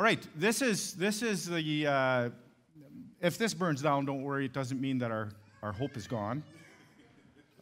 All 0.00 0.04
right, 0.04 0.26
this 0.34 0.62
is 0.62 0.94
this 0.94 1.20
is 1.20 1.44
the. 1.44 1.86
Uh, 1.86 2.30
if 3.20 3.36
this 3.36 3.52
burns 3.52 3.82
down, 3.82 4.06
don't 4.06 4.22
worry. 4.22 4.46
It 4.46 4.54
doesn't 4.54 4.80
mean 4.80 4.96
that 4.96 5.10
our 5.10 5.28
our 5.62 5.72
hope 5.72 5.94
is 5.94 6.06
gone. 6.06 6.42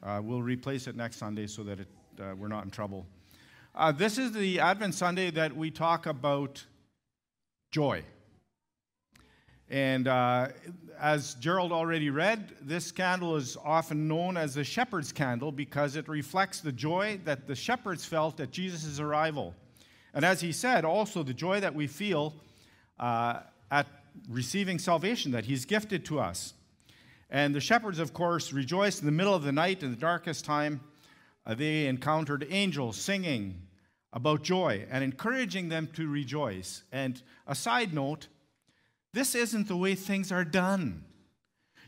Uh, 0.01 0.21
we'll 0.23 0.41
replace 0.41 0.87
it 0.87 0.95
next 0.95 1.17
Sunday 1.17 1.49
so 1.49 1.65
that 1.65 1.81
it, 1.81 1.89
uh, 2.21 2.37
we're 2.39 2.47
not 2.47 2.63
in 2.63 2.71
trouble. 2.71 3.07
Uh, 3.75 3.91
this 3.91 4.19
is 4.19 4.31
the 4.31 4.61
Advent 4.61 4.95
Sunday 4.95 5.33
that 5.33 5.57
we 5.57 5.69
talk 5.73 6.07
about 6.07 6.65
joy. 7.73 8.05
And 9.69 10.07
uh, 10.07 10.51
as 11.01 11.35
Gerald 11.35 11.73
already 11.73 12.09
read, 12.09 12.55
this 12.63 12.93
candle 12.93 13.35
is 13.35 13.57
often 13.65 14.07
known 14.07 14.37
as 14.37 14.55
the 14.55 14.63
shepherd's 14.63 15.11
candle 15.11 15.51
because 15.51 15.97
it 15.97 16.07
reflects 16.07 16.61
the 16.61 16.71
joy 16.71 17.19
that 17.25 17.49
the 17.49 17.57
shepherds 17.57 18.05
felt 18.05 18.39
at 18.39 18.53
Jesus' 18.53 19.01
arrival. 19.01 19.57
And 20.19 20.25
as 20.25 20.41
he 20.41 20.51
said, 20.51 20.85
also 20.85 21.23
the 21.23 21.33
joy 21.33 21.61
that 21.61 21.77
we 21.77 21.87
feel 21.87 22.35
uh, 22.99 23.39
at 23.71 23.87
receiving 24.29 24.81
salvation 24.81 25.31
that 25.31 25.45
he's 25.45 25.65
gifted 25.65 26.05
to 26.07 26.19
us. 26.19 26.55
And 27.31 27.55
the 27.55 27.61
shepherds, 27.61 28.01
of 28.01 28.13
course, 28.13 28.53
rejoiced 28.53 28.99
in 28.99 29.07
the 29.07 29.13
middle 29.13 29.33
of 29.33 29.45
the 29.45 29.53
night, 29.53 29.85
in 29.85 29.93
the 29.93 29.97
darkest 29.97 30.45
time. 30.45 30.81
Uh, 31.47 31.55
they 31.55 31.87
encountered 31.87 32.49
angels 32.51 32.97
singing 32.97 33.63
about 34.13 34.43
joy 34.43 34.89
and 34.91 35.05
encouraging 35.05 35.69
them 35.69 35.87
to 35.93 36.09
rejoice. 36.09 36.83
And 36.91 37.23
a 37.47 37.55
side 37.55 37.95
note 37.95 38.27
this 39.13 39.37
isn't 39.37 39.69
the 39.69 39.77
way 39.77 39.95
things 39.95 40.33
are 40.33 40.45
done. 40.45 41.05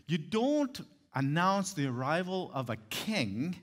You 0.06 0.18
don't 0.18 0.80
announce 1.16 1.72
the 1.72 1.88
arrival 1.88 2.52
of 2.55 2.70
a 2.70 2.77
king 2.90 3.56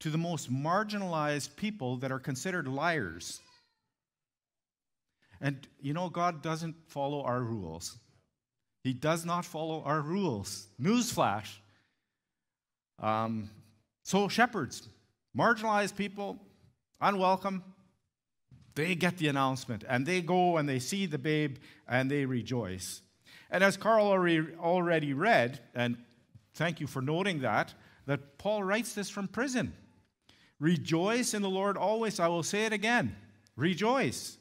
to 0.00 0.10
the 0.10 0.18
most 0.18 0.52
marginalized 0.52 1.56
people 1.56 1.96
that 1.98 2.12
are 2.12 2.18
considered 2.18 2.68
liars. 2.68 3.40
And 5.40 5.66
you 5.80 5.92
know, 5.92 6.08
God 6.08 6.42
doesn't 6.42 6.76
follow 6.88 7.22
our 7.22 7.40
rules. 7.40 7.96
He 8.82 8.92
does 8.92 9.24
not 9.24 9.44
follow 9.44 9.82
our 9.84 10.00
rules. 10.00 10.68
Newsflash. 10.80 11.48
Um, 12.98 13.50
so, 14.04 14.28
shepherds, 14.28 14.88
marginalized 15.36 15.96
people, 15.96 16.38
unwelcome, 17.00 17.64
they 18.76 18.94
get 18.94 19.18
the 19.18 19.28
announcement 19.28 19.84
and 19.88 20.06
they 20.06 20.20
go 20.20 20.58
and 20.58 20.68
they 20.68 20.78
see 20.78 21.06
the 21.06 21.18
babe 21.18 21.56
and 21.88 22.10
they 22.10 22.24
rejoice. 22.24 23.00
And 23.50 23.64
as 23.64 23.76
Carl 23.76 24.06
already, 24.06 24.54
already 24.58 25.14
read, 25.14 25.60
and 25.74 25.96
thank 26.54 26.80
you 26.80 26.86
for 26.86 27.02
noting 27.02 27.40
that, 27.40 27.74
that 28.06 28.38
Paul 28.38 28.62
writes 28.62 28.92
this 28.92 29.10
from 29.10 29.28
prison. 29.28 29.72
Rejoice 30.58 31.34
in 31.34 31.42
the 31.42 31.50
Lord 31.50 31.76
always. 31.76 32.18
I 32.18 32.28
will 32.28 32.42
say 32.42 32.64
it 32.64 32.72
again. 32.72 33.14
Rejoice. 33.56 34.38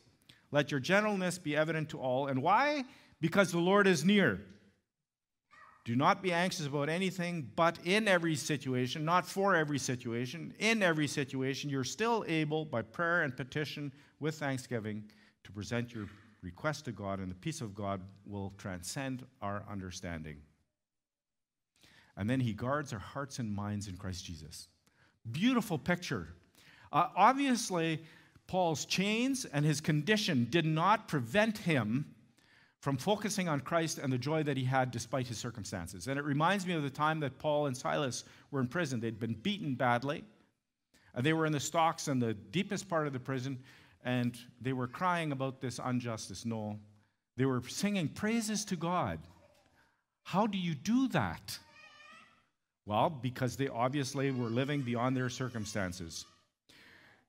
Let 0.51 0.71
your 0.71 0.79
gentleness 0.79 1.37
be 1.37 1.55
evident 1.55 1.89
to 1.89 1.99
all. 1.99 2.27
And 2.27 2.41
why? 2.41 2.85
Because 3.19 3.51
the 3.51 3.59
Lord 3.59 3.87
is 3.87 4.05
near. 4.05 4.41
Do 5.83 5.95
not 5.95 6.23
be 6.23 6.33
anxious 6.33 6.65
about 6.65 6.89
anything, 6.89 7.51
but 7.55 7.77
in 7.83 8.07
every 8.07 8.35
situation, 8.35 9.05
not 9.05 9.27
for 9.27 9.55
every 9.55 9.77
situation, 9.77 10.53
in 10.57 10.81
every 10.81 11.07
situation, 11.07 11.69
you're 11.69 11.83
still 11.83 12.25
able, 12.27 12.65
by 12.65 12.81
prayer 12.81 13.21
and 13.21 13.37
petition 13.37 13.91
with 14.19 14.35
thanksgiving, 14.35 15.03
to 15.43 15.51
present 15.51 15.93
your 15.93 16.07
request 16.41 16.85
to 16.85 16.91
God, 16.91 17.19
and 17.19 17.29
the 17.29 17.35
peace 17.35 17.61
of 17.61 17.75
God 17.75 18.01
will 18.25 18.53
transcend 18.57 19.25
our 19.41 19.63
understanding. 19.69 20.37
And 22.17 22.27
then 22.27 22.39
he 22.39 22.53
guards 22.53 22.91
our 22.91 22.99
hearts 22.99 23.37
and 23.37 23.53
minds 23.53 23.87
in 23.87 23.95
Christ 23.95 24.25
Jesus. 24.25 24.69
Beautiful 25.31 25.77
picture. 25.77 26.29
Uh, 26.91 27.09
obviously, 27.15 28.01
Paul's 28.47 28.85
chains 28.85 29.45
and 29.45 29.65
his 29.65 29.81
condition 29.81 30.47
did 30.49 30.65
not 30.65 31.07
prevent 31.07 31.57
him 31.57 32.05
from 32.79 32.97
focusing 32.97 33.49
on 33.49 33.61
Christ 33.61 33.97
and 33.97 34.13
the 34.13 34.17
joy 34.17 34.43
that 34.43 34.57
he 34.57 34.63
had 34.63 34.91
despite 34.91 35.27
his 35.27 35.39
circumstances. 35.39 36.07
And 36.07 36.19
it 36.19 36.23
reminds 36.23 36.67
me 36.67 36.73
of 36.73 36.83
the 36.83 36.89
time 36.91 37.19
that 37.21 37.39
Paul 37.39 37.65
and 37.65 37.75
Silas 37.75 38.25
were 38.51 38.59
in 38.59 38.67
prison. 38.67 38.99
They'd 38.99 39.19
been 39.19 39.33
beaten 39.33 39.73
badly, 39.73 40.23
and 41.15 41.25
they 41.25 41.33
were 41.33 41.47
in 41.47 41.51
the 41.51 41.59
stocks 41.59 42.07
in 42.07 42.19
the 42.19 42.35
deepest 42.35 42.87
part 42.87 43.07
of 43.07 43.13
the 43.13 43.19
prison, 43.19 43.57
and 44.03 44.37
they 44.61 44.73
were 44.73 44.87
crying 44.87 45.31
about 45.31 45.61
this 45.61 45.79
injustice. 45.79 46.45
No, 46.45 46.79
they 47.37 47.45
were 47.45 47.63
singing 47.67 48.07
praises 48.07 48.63
to 48.65 48.75
God. 48.75 49.17
How 50.21 50.45
do 50.45 50.59
you 50.59 50.75
do 50.75 51.07
that? 51.07 51.57
Well, 52.85 53.09
because 53.09 53.55
they 53.55 53.67
obviously 53.67 54.29
were 54.29 54.49
living 54.49 54.81
beyond 54.81 55.17
their 55.17 55.29
circumstances. 55.29 56.25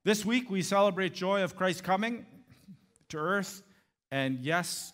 This 0.05 0.25
week 0.25 0.51
we 0.51 0.63
celebrate 0.63 1.15
joy 1.15 1.43
of 1.43 1.57
Christ 1.57 1.83
coming 1.83 2.27
to 3.09 3.19
earth, 3.19 3.63
and 4.11 4.39
yes, 4.41 4.93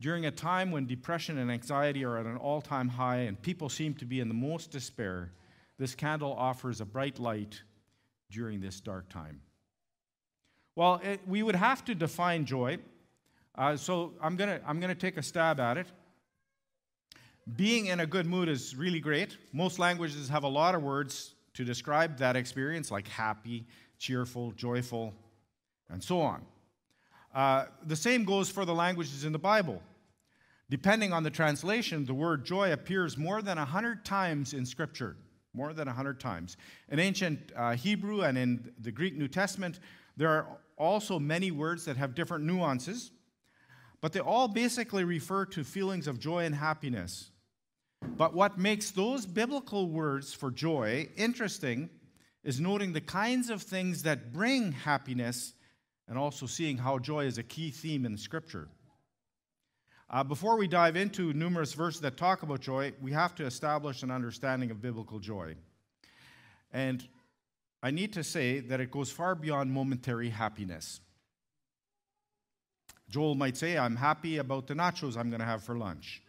during 0.00 0.26
a 0.26 0.32
time 0.32 0.72
when 0.72 0.86
depression 0.86 1.38
and 1.38 1.50
anxiety 1.50 2.04
are 2.04 2.18
at 2.18 2.26
an 2.26 2.36
all 2.36 2.60
time 2.60 2.88
high 2.88 3.18
and 3.18 3.40
people 3.40 3.68
seem 3.68 3.94
to 3.94 4.04
be 4.04 4.18
in 4.18 4.26
the 4.26 4.34
most 4.34 4.72
despair, 4.72 5.30
this 5.78 5.94
candle 5.94 6.34
offers 6.34 6.80
a 6.80 6.84
bright 6.84 7.20
light 7.20 7.62
during 8.30 8.60
this 8.60 8.80
dark 8.80 9.08
time. 9.08 9.40
Well, 10.74 11.00
it, 11.04 11.20
we 11.26 11.44
would 11.44 11.54
have 11.54 11.84
to 11.84 11.94
define 11.94 12.46
joy, 12.46 12.78
uh, 13.54 13.76
so 13.76 14.14
I'm 14.20 14.36
going 14.36 14.50
to 14.50 14.68
I'm 14.68 14.80
going 14.80 14.92
to 14.92 15.00
take 15.00 15.18
a 15.18 15.22
stab 15.22 15.60
at 15.60 15.76
it. 15.76 15.86
Being 17.56 17.86
in 17.86 18.00
a 18.00 18.06
good 18.06 18.26
mood 18.26 18.48
is 18.48 18.76
really 18.76 19.00
great. 19.00 19.36
Most 19.52 19.80
languages 19.80 20.28
have 20.28 20.44
a 20.44 20.48
lot 20.48 20.76
of 20.76 20.82
words 20.82 21.34
to 21.54 21.64
describe 21.64 22.18
that 22.18 22.36
experience, 22.36 22.90
like 22.90 23.08
happy, 23.08 23.66
cheerful, 23.98 24.52
joyful, 24.52 25.12
and 25.88 26.02
so 26.02 26.20
on. 26.20 26.42
Uh, 27.34 27.64
the 27.84 27.96
same 27.96 28.24
goes 28.24 28.48
for 28.48 28.64
the 28.64 28.74
languages 28.74 29.24
in 29.24 29.32
the 29.32 29.38
Bible. 29.38 29.82
Depending 30.70 31.12
on 31.12 31.24
the 31.24 31.30
translation, 31.30 32.04
the 32.04 32.14
word 32.14 32.44
joy 32.44 32.72
appears 32.72 33.18
more 33.18 33.42
than 33.42 33.58
100 33.58 34.04
times 34.04 34.54
in 34.54 34.64
Scripture. 34.64 35.16
More 35.52 35.74
than 35.74 35.86
100 35.86 36.20
times. 36.20 36.56
In 36.90 36.98
ancient 36.98 37.52
uh, 37.56 37.72
Hebrew 37.72 38.22
and 38.22 38.38
in 38.38 38.72
the 38.80 38.92
Greek 38.92 39.16
New 39.16 39.28
Testament, 39.28 39.80
there 40.16 40.30
are 40.30 40.46
also 40.78 41.18
many 41.18 41.50
words 41.50 41.84
that 41.86 41.96
have 41.96 42.14
different 42.14 42.44
nuances, 42.44 43.10
but 44.00 44.12
they 44.12 44.20
all 44.20 44.48
basically 44.48 45.04
refer 45.04 45.44
to 45.46 45.62
feelings 45.62 46.06
of 46.06 46.18
joy 46.18 46.44
and 46.44 46.54
happiness. 46.54 47.31
But 48.02 48.34
what 48.34 48.58
makes 48.58 48.90
those 48.90 49.26
biblical 49.26 49.88
words 49.88 50.32
for 50.32 50.50
joy 50.50 51.08
interesting 51.16 51.88
is 52.44 52.60
noting 52.60 52.92
the 52.92 53.00
kinds 53.00 53.50
of 53.50 53.62
things 53.62 54.02
that 54.02 54.32
bring 54.32 54.72
happiness 54.72 55.54
and 56.08 56.18
also 56.18 56.46
seeing 56.46 56.76
how 56.76 56.98
joy 56.98 57.24
is 57.24 57.38
a 57.38 57.42
key 57.42 57.70
theme 57.70 58.04
in 58.04 58.18
Scripture. 58.18 58.68
Uh, 60.10 60.22
before 60.22 60.58
we 60.58 60.68
dive 60.68 60.96
into 60.96 61.32
numerous 61.32 61.72
verses 61.72 62.00
that 62.02 62.16
talk 62.16 62.42
about 62.42 62.60
joy, 62.60 62.92
we 63.00 63.12
have 63.12 63.34
to 63.34 63.46
establish 63.46 64.02
an 64.02 64.10
understanding 64.10 64.70
of 64.70 64.82
biblical 64.82 65.18
joy. 65.18 65.54
And 66.72 67.06
I 67.82 67.90
need 67.90 68.12
to 68.12 68.22
say 68.22 68.60
that 68.60 68.80
it 68.80 68.90
goes 68.90 69.10
far 69.10 69.34
beyond 69.34 69.72
momentary 69.72 70.28
happiness. 70.28 71.00
Joel 73.08 73.34
might 73.34 73.56
say, 73.56 73.78
I'm 73.78 73.96
happy 73.96 74.38
about 74.38 74.66
the 74.66 74.74
nachos 74.74 75.16
I'm 75.16 75.30
going 75.30 75.40
to 75.40 75.46
have 75.46 75.62
for 75.62 75.76
lunch. 75.76 76.22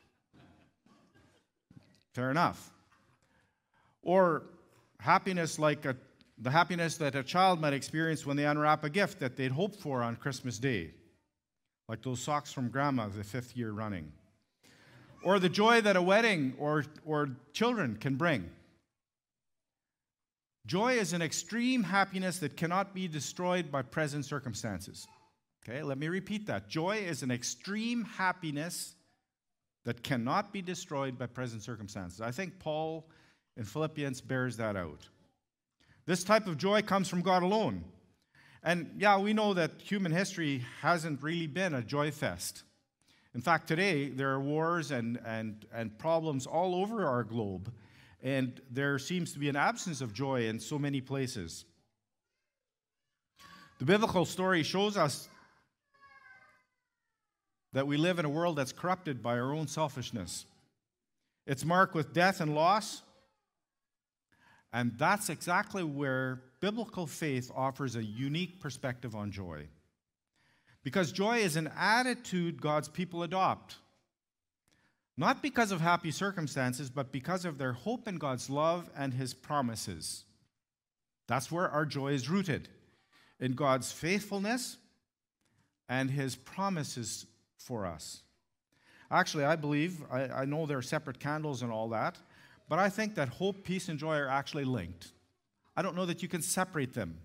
Fair 2.14 2.32
enough. 2.32 2.72
Or 4.02 4.44
happiness 5.00 5.58
like 5.58 5.86
a, 5.86 5.96
the 6.38 6.52
happiness 6.52 6.98
that 6.98 7.16
a 7.16 7.24
child 7.24 7.60
might 7.60 7.74
experience 7.74 8.26
when 8.26 8.38
they 8.38 8.46
unwrap 8.46 8.84
a 8.84 8.90
gift 8.90 9.20
that 9.20 9.36
they'd 9.36 9.52
hoped 9.52 9.78
for 9.80 10.04
on 10.04 10.16
Christmas 10.16 10.60
Day, 10.60 10.92
like 11.88 12.02
those 12.02 12.20
socks 12.22 12.54
from 12.54 12.70
grandma 12.70 13.08
the 13.08 13.24
fifth 13.24 13.58
year 13.58 13.72
running. 13.72 14.12
Or 15.24 15.40
the 15.40 15.50
joy 15.50 15.82
that 15.82 15.96
a 15.96 16.02
wedding 16.02 16.54
or, 16.60 16.86
or 17.06 17.30
children 17.54 17.96
can 17.96 18.16
bring. 18.16 18.50
Joy 20.66 20.94
is 20.94 21.14
an 21.14 21.22
extreme 21.22 21.84
happiness 21.84 22.40
that 22.40 22.56
cannot 22.56 22.94
be 22.94 23.08
destroyed 23.08 23.72
by 23.72 23.82
present 23.82 24.26
circumstances. 24.26 25.06
Okay, 25.64 25.82
let 25.82 25.98
me 25.98 26.08
repeat 26.08 26.48
that. 26.48 26.70
Joy 26.70 26.98
is 26.98 27.24
an 27.24 27.32
extreme 27.32 28.04
happiness 28.04 28.96
that 29.86 30.04
cannot 30.04 30.54
be 30.54 30.62
destroyed 30.62 31.18
by 31.18 31.26
present 31.26 31.62
circumstances. 31.62 32.22
I 32.22 32.32
think 32.32 32.60
Paul 32.60 33.08
in 33.58 33.64
Philippians 33.64 34.22
bears 34.22 34.58
that 34.58 34.76
out. 34.76 35.08
This 36.06 36.24
type 36.24 36.48
of 36.48 36.58
joy 36.58 36.82
comes 36.82 37.08
from 37.08 37.22
God 37.22 37.44
alone. 37.44 37.84
And 38.64 38.96
yeah, 38.98 39.18
we 39.18 39.34
know 39.34 39.54
that 39.54 39.72
human 39.82 40.12
history 40.12 40.64
hasn't 40.82 41.22
really 41.22 41.48
been 41.48 41.74
a 41.74 41.82
joy 41.82 42.12
fest. 42.12 42.64
In 43.36 43.42
fact, 43.42 43.68
today 43.68 44.10
there 44.10 44.30
are 44.30 44.40
wars 44.40 44.92
and, 44.92 45.20
and, 45.26 45.66
and 45.74 45.98
problems 45.98 46.46
all 46.46 46.76
over 46.76 47.06
our 47.06 47.24
globe 47.24 47.72
and 48.24 48.62
there 48.72 48.98
seems 48.98 49.34
to 49.34 49.40
be 49.40 49.50
an 49.50 49.58
absence 49.58 50.00
of 50.00 50.14
joy 50.14 50.48
in 50.48 50.60
so 50.60 50.80
many 50.80 51.02
places. 51.02 51.66
The 53.80 53.86
biblical 53.86 54.24
story 54.24 54.64
shows 54.64 54.96
us 54.96 55.28
that 57.74 57.88
we 57.88 57.98
live 57.98 58.20
in 58.20 58.26
a 58.26 58.30
world 58.30 58.56
that's 58.56 58.72
corrupted 58.72 59.22
by 59.22 59.38
our 59.38 59.52
own 59.52 59.68
selfishness. 59.68 60.46
It's 61.46 61.66
marked 61.66 61.96
with 61.96 62.14
death 62.14 62.40
and 62.40 62.56
loss, 62.56 63.02
and 64.72 64.94
that's 64.98 65.30
exactly 65.30 65.84
where 65.84 66.42
biblical 66.62 67.06
faith 67.06 67.52
offers 67.54 67.96
a 67.96 68.04
unique 68.04 68.60
perspective 68.60 69.16
on 69.16 69.32
joy. 69.32 69.68
Because 70.84 71.12
joy 71.12 71.40
is 71.40 71.56
an 71.56 71.72
attitude 71.78 72.62
God's 72.62 72.90
people 72.90 73.24
adopt. 73.24 73.78
Not 75.16 75.42
because 75.42 75.72
of 75.72 75.80
happy 75.80 76.12
circumstances, 76.12 76.90
but 76.90 77.12
because 77.12 77.46
of 77.46 77.58
their 77.58 77.74
hope 77.74 78.08
in 78.08 78.18
God's 78.18 78.50
love 78.50 78.90
and 78.98 79.14
His 79.14 79.34
promises. 79.34 80.24
That's 81.28 81.52
where 81.52 81.70
our 81.70 81.86
joy 81.86 82.14
is 82.14 82.30
rooted 82.30 82.68
in 83.40 83.54
God's 83.54 83.92
faithfulness 83.92 84.78
and 85.88 86.10
His 86.10 86.36
promises 86.36 87.26
for 87.64 87.86
us. 87.86 88.22
Actually, 89.10 89.46
I 89.46 89.56
believe, 89.56 90.04
I, 90.12 90.24
I 90.28 90.46
know 90.46 90.66
there 90.66 90.78
are 90.78 90.82
separate 90.82 91.20
candles 91.20 91.62
and 91.62 91.72
all 91.72 91.90
that, 91.90 92.18
but 92.68 92.80
I 92.80 92.90
think 92.90 93.16
that 93.16 93.30
hope, 93.30 93.64
peace, 93.64 93.90
and 93.90 94.00
joy 94.00 94.18
are 94.18 94.30
actually 94.30 94.66
linked. 94.66 95.12
I 95.76 95.82
don't 95.82 95.96
know 95.96 96.06
that 96.06 96.22
you 96.22 96.28
can 96.28 96.42
separate 96.42 96.94
them. 96.94 97.20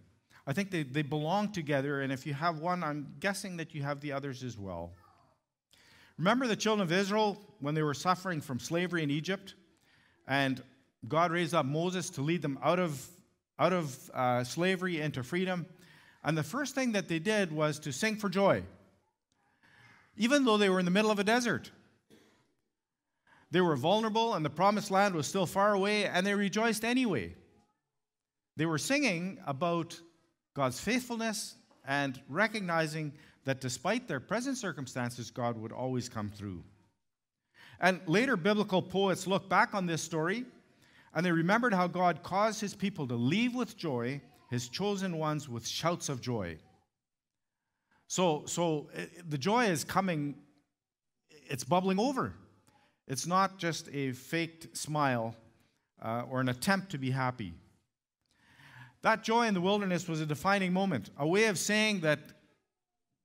I 0.46 0.52
think 0.52 0.70
they, 0.70 0.82
they 0.82 1.02
belong 1.02 1.52
together, 1.52 2.00
and 2.00 2.12
if 2.12 2.26
you 2.26 2.34
have 2.34 2.58
one, 2.58 2.82
I'm 2.82 3.14
guessing 3.20 3.56
that 3.58 3.74
you 3.74 3.82
have 3.82 4.00
the 4.00 4.12
others 4.12 4.42
as 4.42 4.58
well. 4.58 4.92
Remember 6.16 6.46
the 6.46 6.56
children 6.56 6.82
of 6.82 6.92
Israel 6.92 7.38
when 7.60 7.74
they 7.74 7.82
were 7.82 7.94
suffering 7.94 8.40
from 8.40 8.58
slavery 8.58 9.02
in 9.02 9.10
Egypt? 9.10 9.54
And 10.26 10.62
God 11.06 11.30
raised 11.30 11.54
up 11.54 11.64
Moses 11.64 12.10
to 12.10 12.22
lead 12.22 12.42
them 12.42 12.58
out 12.62 12.80
of, 12.80 13.06
out 13.58 13.72
of 13.72 14.10
uh, 14.12 14.42
slavery 14.44 15.00
into 15.00 15.22
freedom. 15.22 15.66
And 16.24 16.36
the 16.36 16.42
first 16.42 16.74
thing 16.74 16.92
that 16.92 17.08
they 17.08 17.18
did 17.18 17.52
was 17.52 17.78
to 17.80 17.92
sing 17.92 18.16
for 18.16 18.28
joy, 18.28 18.62
even 20.18 20.44
though 20.44 20.58
they 20.58 20.68
were 20.68 20.78
in 20.78 20.84
the 20.84 20.90
middle 20.90 21.10
of 21.10 21.18
a 21.18 21.24
desert. 21.24 21.70
They 23.50 23.62
were 23.62 23.76
vulnerable, 23.76 24.34
and 24.34 24.44
the 24.44 24.50
promised 24.50 24.90
land 24.90 25.14
was 25.14 25.26
still 25.26 25.46
far 25.46 25.72
away, 25.72 26.04
and 26.04 26.26
they 26.26 26.34
rejoiced 26.34 26.84
anyway. 26.84 27.34
They 28.56 28.66
were 28.66 28.76
singing 28.76 29.38
about 29.46 29.98
God's 30.54 30.80
faithfulness 30.80 31.54
and 31.86 32.20
recognizing 32.28 33.14
that 33.44 33.62
despite 33.62 34.06
their 34.06 34.20
present 34.20 34.58
circumstances, 34.58 35.30
God 35.30 35.56
would 35.56 35.72
always 35.72 36.08
come 36.08 36.28
through. 36.28 36.62
And 37.80 38.00
later 38.06 38.36
biblical 38.36 38.82
poets 38.82 39.26
look 39.26 39.48
back 39.48 39.72
on 39.72 39.86
this 39.86 40.02
story 40.02 40.44
and 41.14 41.24
they 41.24 41.32
remembered 41.32 41.72
how 41.72 41.86
God 41.86 42.22
caused 42.22 42.60
his 42.60 42.74
people 42.74 43.06
to 43.06 43.14
leave 43.14 43.54
with 43.54 43.76
joy, 43.76 44.20
his 44.50 44.68
chosen 44.68 45.16
ones 45.16 45.48
with 45.48 45.66
shouts 45.66 46.08
of 46.08 46.20
joy. 46.20 46.58
So, 48.08 48.44
so 48.46 48.88
eh, 48.94 49.04
the 49.28 49.38
joy 49.38 49.66
is 49.66 49.84
coming, 49.84 50.34
it's 51.30 51.62
bubbling 51.62 52.00
over. 52.00 52.34
It's 53.06 53.26
not 53.26 53.58
just 53.58 53.88
a 53.92 54.12
faked 54.12 54.76
smile 54.76 55.36
uh, 56.02 56.22
or 56.30 56.40
an 56.40 56.48
attempt 56.48 56.90
to 56.90 56.98
be 56.98 57.10
happy. 57.10 57.52
That 59.02 59.22
joy 59.22 59.46
in 59.46 59.54
the 59.54 59.60
wilderness 59.60 60.08
was 60.08 60.20
a 60.20 60.26
defining 60.26 60.72
moment, 60.72 61.10
a 61.18 61.26
way 61.26 61.44
of 61.44 61.58
saying 61.58 62.00
that 62.00 62.18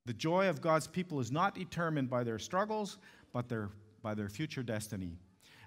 the 0.06 0.14
joy 0.14 0.50
of 0.50 0.62
God's 0.62 0.88
people 0.88 1.20
is 1.20 1.32
not 1.32 1.56
determined 1.56 2.10
by 2.10 2.24
their 2.24 2.38
struggles, 2.38 2.98
but 3.32 3.48
their, 3.48 3.70
by 4.02 4.14
their 4.14 4.30
future 4.30 4.64
destiny. 4.64 5.18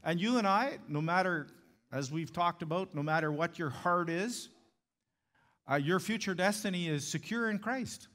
And 0.05 0.21
you 0.21 0.39
and 0.39 0.47
I, 0.47 0.79
no 0.89 1.01
matter, 1.01 1.49
as 1.91 2.13
we've 2.13 2.33
talked 2.33 2.63
about, 2.63 2.95
no 2.95 3.03
matter 3.03 3.33
what 3.33 3.59
your 3.59 3.71
heart 3.71 4.11
is, 4.11 4.51
uh, 5.71 5.77
your 5.77 5.99
future 5.99 6.35
destiny 6.35 6.87
is 6.89 7.07
secure 7.07 7.51
in 7.51 7.59
Christ. 7.59 8.09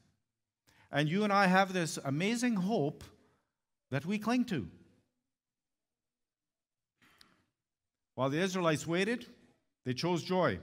And 0.92 1.08
you 1.08 1.24
and 1.24 1.32
I 1.32 1.48
have 1.48 1.72
this 1.72 1.98
amazing 2.04 2.56
hope 2.56 3.04
that 3.92 4.06
we 4.06 4.20
cling 4.20 4.46
to. 4.46 4.68
While 8.16 8.30
the 8.30 8.40
Israelites 8.40 8.86
waited, 8.86 9.26
they 9.86 9.94
chose 9.94 10.24
joy 10.24 10.60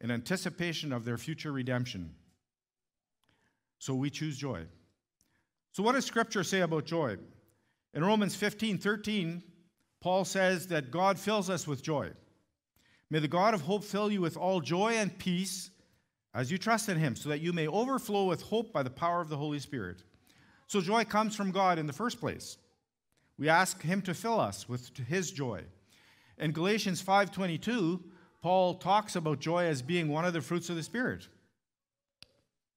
in 0.00 0.10
anticipation 0.10 0.92
of 0.92 1.04
their 1.04 1.18
future 1.18 1.52
redemption. 1.52 2.14
So 3.78 3.94
we 3.94 4.10
choose 4.10 4.36
joy. 4.36 4.62
So, 5.72 5.82
what 5.82 5.92
does 5.92 6.04
Scripture 6.04 6.44
say 6.44 6.60
about 6.60 6.84
joy? 6.84 7.16
In 7.94 8.04
Romans 8.04 8.34
15 8.34 8.78
13, 8.78 9.42
Paul 10.00 10.24
says 10.24 10.68
that 10.68 10.90
God 10.90 11.18
fills 11.18 11.50
us 11.50 11.66
with 11.66 11.82
joy. 11.82 12.10
May 13.10 13.18
the 13.18 13.28
God 13.28 13.54
of 13.54 13.62
hope 13.62 13.84
fill 13.84 14.10
you 14.10 14.20
with 14.20 14.36
all 14.36 14.60
joy 14.60 14.94
and 14.94 15.16
peace 15.18 15.70
as 16.34 16.50
you 16.50 16.58
trust 16.58 16.88
in 16.88 16.98
him, 16.98 17.14
so 17.14 17.28
that 17.28 17.40
you 17.40 17.52
may 17.52 17.66
overflow 17.66 18.24
with 18.24 18.42
hope 18.42 18.72
by 18.72 18.82
the 18.82 18.90
power 18.90 19.20
of 19.20 19.28
the 19.28 19.36
Holy 19.36 19.58
Spirit. 19.58 20.02
So, 20.66 20.80
joy 20.80 21.04
comes 21.04 21.36
from 21.36 21.50
God 21.50 21.78
in 21.78 21.86
the 21.86 21.92
first 21.92 22.18
place. 22.18 22.56
We 23.38 23.48
ask 23.48 23.82
him 23.82 24.02
to 24.02 24.14
fill 24.14 24.40
us 24.40 24.68
with 24.68 24.96
his 25.08 25.30
joy. 25.30 25.64
In 26.38 26.52
Galatians 26.52 27.02
5:22, 27.02 28.02
Paul 28.40 28.74
talks 28.74 29.14
about 29.14 29.40
joy 29.40 29.66
as 29.66 29.82
being 29.82 30.08
one 30.08 30.24
of 30.24 30.32
the 30.32 30.40
fruits 30.40 30.70
of 30.70 30.76
the 30.76 30.82
spirit. 30.82 31.28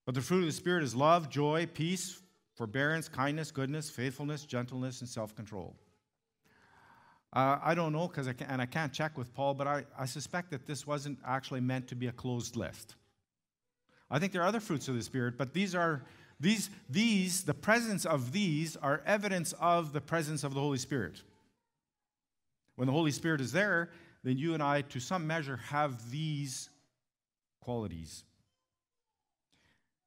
But 0.06 0.14
the 0.14 0.22
fruit 0.22 0.42
of 0.42 0.46
the 0.46 0.52
spirit 0.52 0.84
is 0.84 0.94
love, 0.94 1.30
joy, 1.30 1.66
peace, 1.74 2.22
forbearance, 2.54 3.10
kindness, 3.10 3.52
goodness, 3.52 3.90
faithfulness, 3.90 4.46
gentleness, 4.46 5.02
and 5.02 5.10
self-control. 5.10 5.76
Uh, 7.34 7.60
I 7.62 7.76
don't 7.76 7.92
know, 7.92 8.08
because 8.08 8.28
and 8.28 8.62
I 8.62 8.66
can't 8.66 8.94
check 8.94 9.18
with 9.18 9.34
Paul, 9.34 9.56
but 9.56 9.68
I, 9.68 9.86
I 9.98 10.06
suspect 10.06 10.52
that 10.52 10.66
this 10.66 10.88
wasn't 10.88 11.20
actually 11.26 11.60
meant 11.60 11.88
to 11.90 11.96
be 11.96 12.08
a 12.08 12.12
closed 12.12 12.56
list. 12.56 12.96
I 14.10 14.20
think 14.20 14.32
there 14.32 14.42
are 14.42 14.48
other 14.48 14.60
fruits 14.60 14.88
of 14.88 14.96
the 14.96 15.02
Spirit, 15.02 15.38
but 15.38 15.54
these 15.54 15.74
are 15.76 16.04
these 16.40 16.70
these 16.90 17.44
the 17.44 17.54
presence 17.54 18.06
of 18.06 18.32
these 18.32 18.76
are 18.76 19.02
evidence 19.06 19.54
of 19.60 19.94
the 19.94 20.02
presence 20.02 20.44
of 20.44 20.54
the 20.54 20.60
Holy 20.60 20.78
Spirit. 20.78 21.22
When 22.76 22.88
the 22.88 22.92
Holy 22.92 23.12
Spirit 23.12 23.42
is 23.42 23.52
there, 23.52 23.90
then 24.24 24.38
you 24.38 24.54
and 24.54 24.62
I, 24.62 24.82
to 24.82 25.00
some 25.00 25.26
measure, 25.26 25.58
have 25.58 26.12
these 26.12 26.70
qualities. 27.62 28.24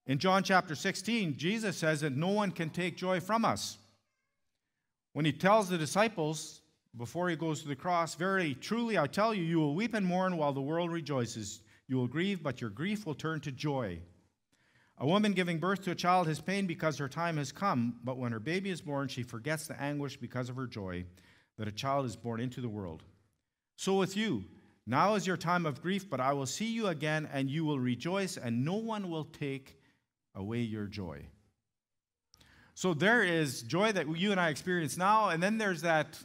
In 0.07 0.19
John 0.19 0.43
chapter 0.43 0.75
16, 0.75 1.37
Jesus 1.37 1.77
says 1.77 2.01
that 2.01 2.17
no 2.17 2.29
one 2.29 2.51
can 2.51 2.71
take 2.71 2.97
joy 2.97 3.21
from 3.21 3.45
us. 3.45 3.79
When 5.13 5.25
he 5.25 5.33
tells 5.33 5.69
the 5.69 5.79
disciples 5.79 6.63
before 6.97 7.29
he 7.29 7.37
goes 7.37 7.63
to 7.63 7.69
the 7.69 7.77
cross, 7.77 8.15
Verily, 8.15 8.55
truly, 8.55 8.99
I 8.99 9.07
tell 9.07 9.35
you, 9.35 9.43
you 9.43 9.59
will 9.59 9.75
weep 9.75 9.95
and 9.95 10.07
mourn 10.07 10.37
while 10.37 10.53
the 10.53 10.61
world 10.61 10.91
rejoices. 10.91 11.61
You 11.89 11.97
will 11.97 12.07
grieve, 12.07 12.43
but 12.43 12.61
your 12.61 12.71
grief 12.71 13.07
will 13.07 13.15
turn 13.15 13.41
to 13.41 13.51
joy. 13.51 14.01
A 14.99 15.07
woman 15.07 15.33
giving 15.33 15.59
birth 15.59 15.83
to 15.85 15.93
a 15.93 15.97
child 15.97 16.27
has 16.27 16.41
pain 16.41 16.67
because 16.67 16.99
her 16.99 17.09
time 17.09 17.39
has 17.39 17.51
come, 17.51 18.01
but 18.05 18.19
when 18.19 18.33
her 18.33 18.41
baby 18.41 18.71
is 18.71 18.81
born, 18.81 19.09
she 19.09 19.23
forgets 19.23 19.67
the 19.67 19.81
anguish 19.81 20.17
because 20.17 20.49
of 20.49 20.57
her 20.57 20.67
joy 20.67 21.05
that 21.57 21.69
a 21.69 21.73
child 21.73 22.05
is 22.05 22.17
born 22.17 22.41
into 22.41 22.61
the 22.61 22.69
world. 22.69 23.03
So 23.77 23.97
with 23.97 24.17
you, 24.17 24.45
now 24.87 25.15
is 25.15 25.27
your 25.27 25.37
time 25.37 25.67
of 25.67 25.83
grief, 25.83 26.11
but 26.11 26.21
I 26.21 26.33
will 26.33 26.47
see 26.47 26.67
you 26.67 26.89
again, 26.89 27.29
and 27.33 27.49
you 27.49 27.65
will 27.65 27.79
rejoice, 27.79 28.37
and 28.37 28.65
no 28.65 28.75
one 28.75 29.09
will 29.09 29.25
take 29.25 29.79
away 30.35 30.61
your 30.61 30.87
joy. 30.87 31.27
So 32.75 32.95
there 32.95 33.23
is 33.23 33.63
joy 33.63 33.93
that 33.93 34.17
you 34.17 34.31
and 34.31 34.41
I 34.41 34.51
experience 34.51 34.97
now, 34.97 35.29
and 35.29 35.43
then 35.43 35.59
there's 35.59 35.83
that 35.83 36.19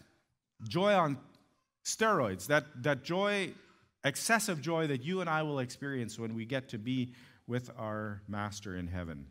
joy 0.68 0.94
on 0.94 1.18
steroids, 1.84 2.48
that, 2.48 2.66
that 2.84 3.04
joy, 3.04 3.54
excessive 4.04 4.62
joy 4.62 4.88
that 4.88 5.04
you 5.04 5.22
and 5.22 5.30
I 5.30 5.44
will 5.44 5.60
experience 5.60 6.20
when 6.20 6.36
we 6.36 6.46
get 6.46 6.70
to 6.70 6.78
be 6.78 7.14
with 7.48 7.70
our 7.78 8.22
Master 8.28 8.76
in 8.76 8.88
heaven. 8.88 9.26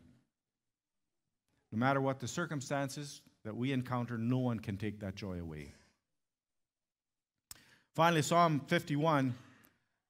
No 1.71 1.79
matter 1.79 2.01
what 2.01 2.19
the 2.19 2.27
circumstances 2.27 3.21
that 3.43 3.55
we 3.55 3.71
encounter, 3.71 4.17
no 4.17 4.37
one 4.37 4.59
can 4.59 4.77
take 4.77 4.99
that 4.99 5.15
joy 5.15 5.39
away. 5.39 5.73
Finally, 7.95 8.21
Psalm 8.21 8.61
51, 8.67 9.35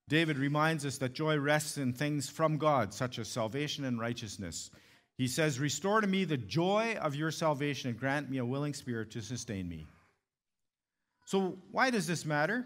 David 0.09 0.37
reminds 0.37 0.85
us 0.85 0.97
that 0.99 1.13
joy 1.13 1.37
rests 1.37 1.77
in 1.77 1.93
things 1.93 2.29
from 2.29 2.57
God, 2.57 2.93
such 2.93 3.19
as 3.19 3.27
salvation 3.27 3.85
and 3.85 3.99
righteousness. 3.99 4.69
He 5.17 5.27
says, 5.27 5.59
Restore 5.59 6.01
to 6.01 6.07
me 6.07 6.25
the 6.25 6.37
joy 6.37 6.97
of 7.01 7.15
your 7.15 7.31
salvation 7.31 7.89
and 7.89 7.99
grant 7.99 8.29
me 8.29 8.37
a 8.37 8.45
willing 8.45 8.73
spirit 8.73 9.11
to 9.11 9.21
sustain 9.21 9.67
me. 9.67 9.85
So, 11.25 11.57
why 11.71 11.89
does 11.89 12.07
this 12.07 12.25
matter? 12.25 12.65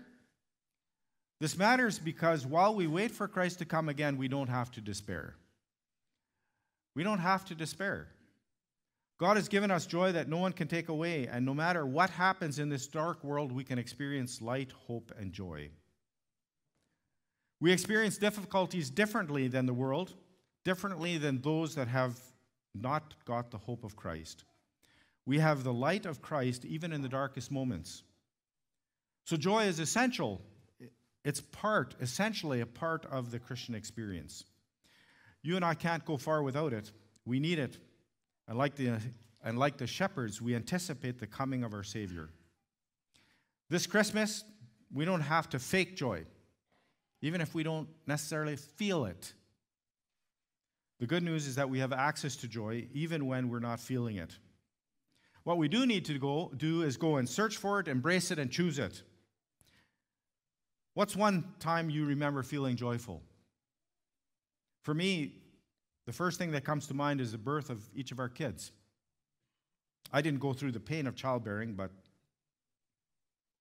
This 1.40 1.58
matters 1.58 2.00
because 2.00 2.46
while 2.46 2.74
we 2.74 2.88
wait 2.88 3.12
for 3.12 3.28
Christ 3.28 3.60
to 3.60 3.66
come 3.66 3.90
again, 3.90 4.18
we 4.18 4.28
don't 4.28 4.50
have 4.50 4.72
to 4.72 4.82
despair. 4.82 5.36
We 6.96 7.04
don't 7.04 7.20
have 7.20 7.46
to 7.46 7.56
despair. 7.56 8.08
God 9.20 9.38
has 9.38 9.48
given 9.48 9.72
us 9.72 9.86
joy 9.86 10.12
that 10.12 10.30
no 10.30 10.38
one 10.38 10.54
can 10.54 10.68
take 10.68 10.90
away, 10.90 11.28
and 11.28 11.46
no 11.46 11.54
matter 11.54 11.86
what 11.86 12.10
happens 12.10 12.60
in 12.60 12.70
this 12.70 12.88
dark 12.88 13.24
world, 13.24 13.52
we 13.52 13.64
can 13.64 13.80
experience 13.80 14.42
light, 14.42 14.72
hope, 14.88 15.12
and 15.18 15.32
joy. 15.32 15.70
We 17.60 17.72
experience 17.72 18.18
difficulties 18.18 18.92
differently 18.92 19.48
than 19.48 19.66
the 19.66 19.74
world, 19.74 20.14
differently 20.64 21.18
than 21.18 21.42
those 21.42 21.74
that 21.76 21.88
have 21.88 22.20
not 22.76 23.16
got 23.26 23.50
the 23.50 23.58
hope 23.58 23.84
of 23.84 23.96
Christ. 23.96 24.44
We 25.26 25.40
have 25.40 25.64
the 25.64 25.74
light 25.74 26.06
of 26.06 26.22
Christ 26.22 26.64
even 26.66 26.94
in 26.94 27.02
the 27.02 27.10
darkest 27.10 27.52
moments. 27.52 28.04
So, 29.26 29.36
joy 29.36 29.64
is 29.66 29.80
essential. 29.80 30.42
It's 31.28 31.42
part, 31.42 31.94
essentially, 32.00 32.62
a 32.62 32.66
part 32.66 33.06
of 33.08 33.32
the 33.32 33.40
Christian 33.40 33.76
experience. 33.76 34.46
You 35.42 35.58
and 35.58 35.66
I 35.66 35.74
can't 35.74 36.06
go 36.06 36.16
far 36.16 36.42
without 36.42 36.72
it. 36.72 36.94
We 37.26 37.42
need 37.42 37.60
it. 37.60 37.78
And 38.48 38.58
like 38.58 38.76
the, 38.76 39.00
and 39.44 39.60
like 39.60 39.76
the 39.76 39.88
shepherds, 39.88 40.42
we 40.42 40.56
anticipate 40.56 41.20
the 41.20 41.28
coming 41.28 41.66
of 41.66 41.74
our 41.74 41.84
Savior. 41.84 42.30
This 43.70 43.86
Christmas, 43.88 44.46
we 44.90 45.04
don't 45.04 45.20
have 45.20 45.50
to 45.50 45.60
fake 45.60 45.98
joy, 45.98 46.24
even 47.22 47.42
if 47.42 47.54
we 47.54 47.62
don't 47.62 47.90
necessarily 48.06 48.56
feel 48.56 49.04
it. 49.04 49.34
The 51.02 51.08
good 51.08 51.24
news 51.24 51.46
is 51.46 51.56
that 51.56 51.70
we 51.70 51.80
have 51.80 51.92
access 51.92 52.38
to 52.38 52.48
joy 52.48 52.88
even 52.94 53.26
when 53.28 53.50
we're 53.50 53.60
not 53.60 53.82
feeling 53.82 54.16
it. 54.16 54.38
What 55.44 55.58
we 55.58 55.68
do 55.68 55.86
need 55.86 56.06
to 56.06 56.18
go 56.20 56.54
do 56.56 56.84
is 56.84 56.96
go 56.96 57.18
and 57.18 57.28
search 57.28 57.58
for 57.58 57.82
it, 57.82 57.90
embrace 57.90 58.32
it, 58.32 58.40
and 58.40 58.50
choose 58.50 58.80
it. 58.80 59.04
What's 60.98 61.16
one 61.16 61.44
time 61.60 61.92
you 61.92 62.06
remember 62.06 62.42
feeling 62.42 62.76
joyful? 62.76 63.22
For 64.82 64.96
me, 64.96 65.36
the 66.08 66.12
first 66.12 66.40
thing 66.40 66.50
that 66.54 66.64
comes 66.64 66.88
to 66.88 66.96
mind 66.96 67.22
is 67.22 67.32
the 67.32 67.38
birth 67.38 67.70
of 67.70 67.88
each 67.94 68.12
of 68.12 68.18
our 68.20 68.30
kids. 68.30 68.72
I 70.12 70.24
didn't 70.24 70.40
go 70.40 70.54
through 70.54 70.72
the 70.72 70.80
pain 70.80 71.06
of 71.06 71.16
childbearing, 71.16 71.76
but 71.76 71.92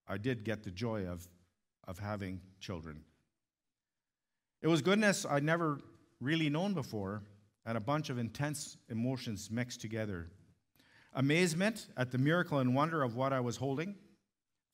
I 0.09 0.17
did 0.17 0.45
get 0.45 0.63
the 0.63 0.71
joy 0.71 1.05
of, 1.05 1.29
of 1.87 1.99
having 1.99 2.41
children. 2.59 3.03
It 4.63 4.69
was 4.69 4.81
goodness 4.81 5.27
I'd 5.29 5.45
never 5.45 5.81
really 6.23 6.49
known 6.49 6.73
before, 6.73 7.21
and 7.67 7.77
a 7.77 7.83
bunch 7.83 8.09
of 8.09 8.17
intense 8.17 8.79
emotions 8.89 9.51
mixed 9.51 9.83
together. 9.83 10.31
Amazement 11.13 11.89
at 11.99 12.11
the 12.11 12.17
miracle 12.17 12.61
and 12.61 12.75
wonder 12.75 13.03
of 13.03 13.15
what 13.15 13.35
I 13.35 13.41
was 13.41 13.59
holding. 13.59 13.95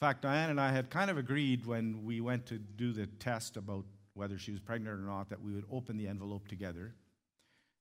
Fact, 0.02 0.22
Diane 0.22 0.50
and 0.50 0.60
I 0.60 0.72
had 0.72 0.90
kind 0.90 1.12
of 1.12 1.16
agreed 1.16 1.64
when 1.64 2.04
we 2.04 2.20
went 2.20 2.44
to 2.46 2.58
do 2.58 2.92
the 2.92 3.06
test 3.06 3.56
about 3.56 3.84
whether 4.14 4.36
she 4.36 4.50
was 4.50 4.58
pregnant 4.58 4.98
or 4.98 5.04
not 5.04 5.28
that 5.30 5.40
we 5.40 5.52
would 5.52 5.64
open 5.70 5.96
the 5.96 6.08
envelope 6.08 6.48
together. 6.48 6.92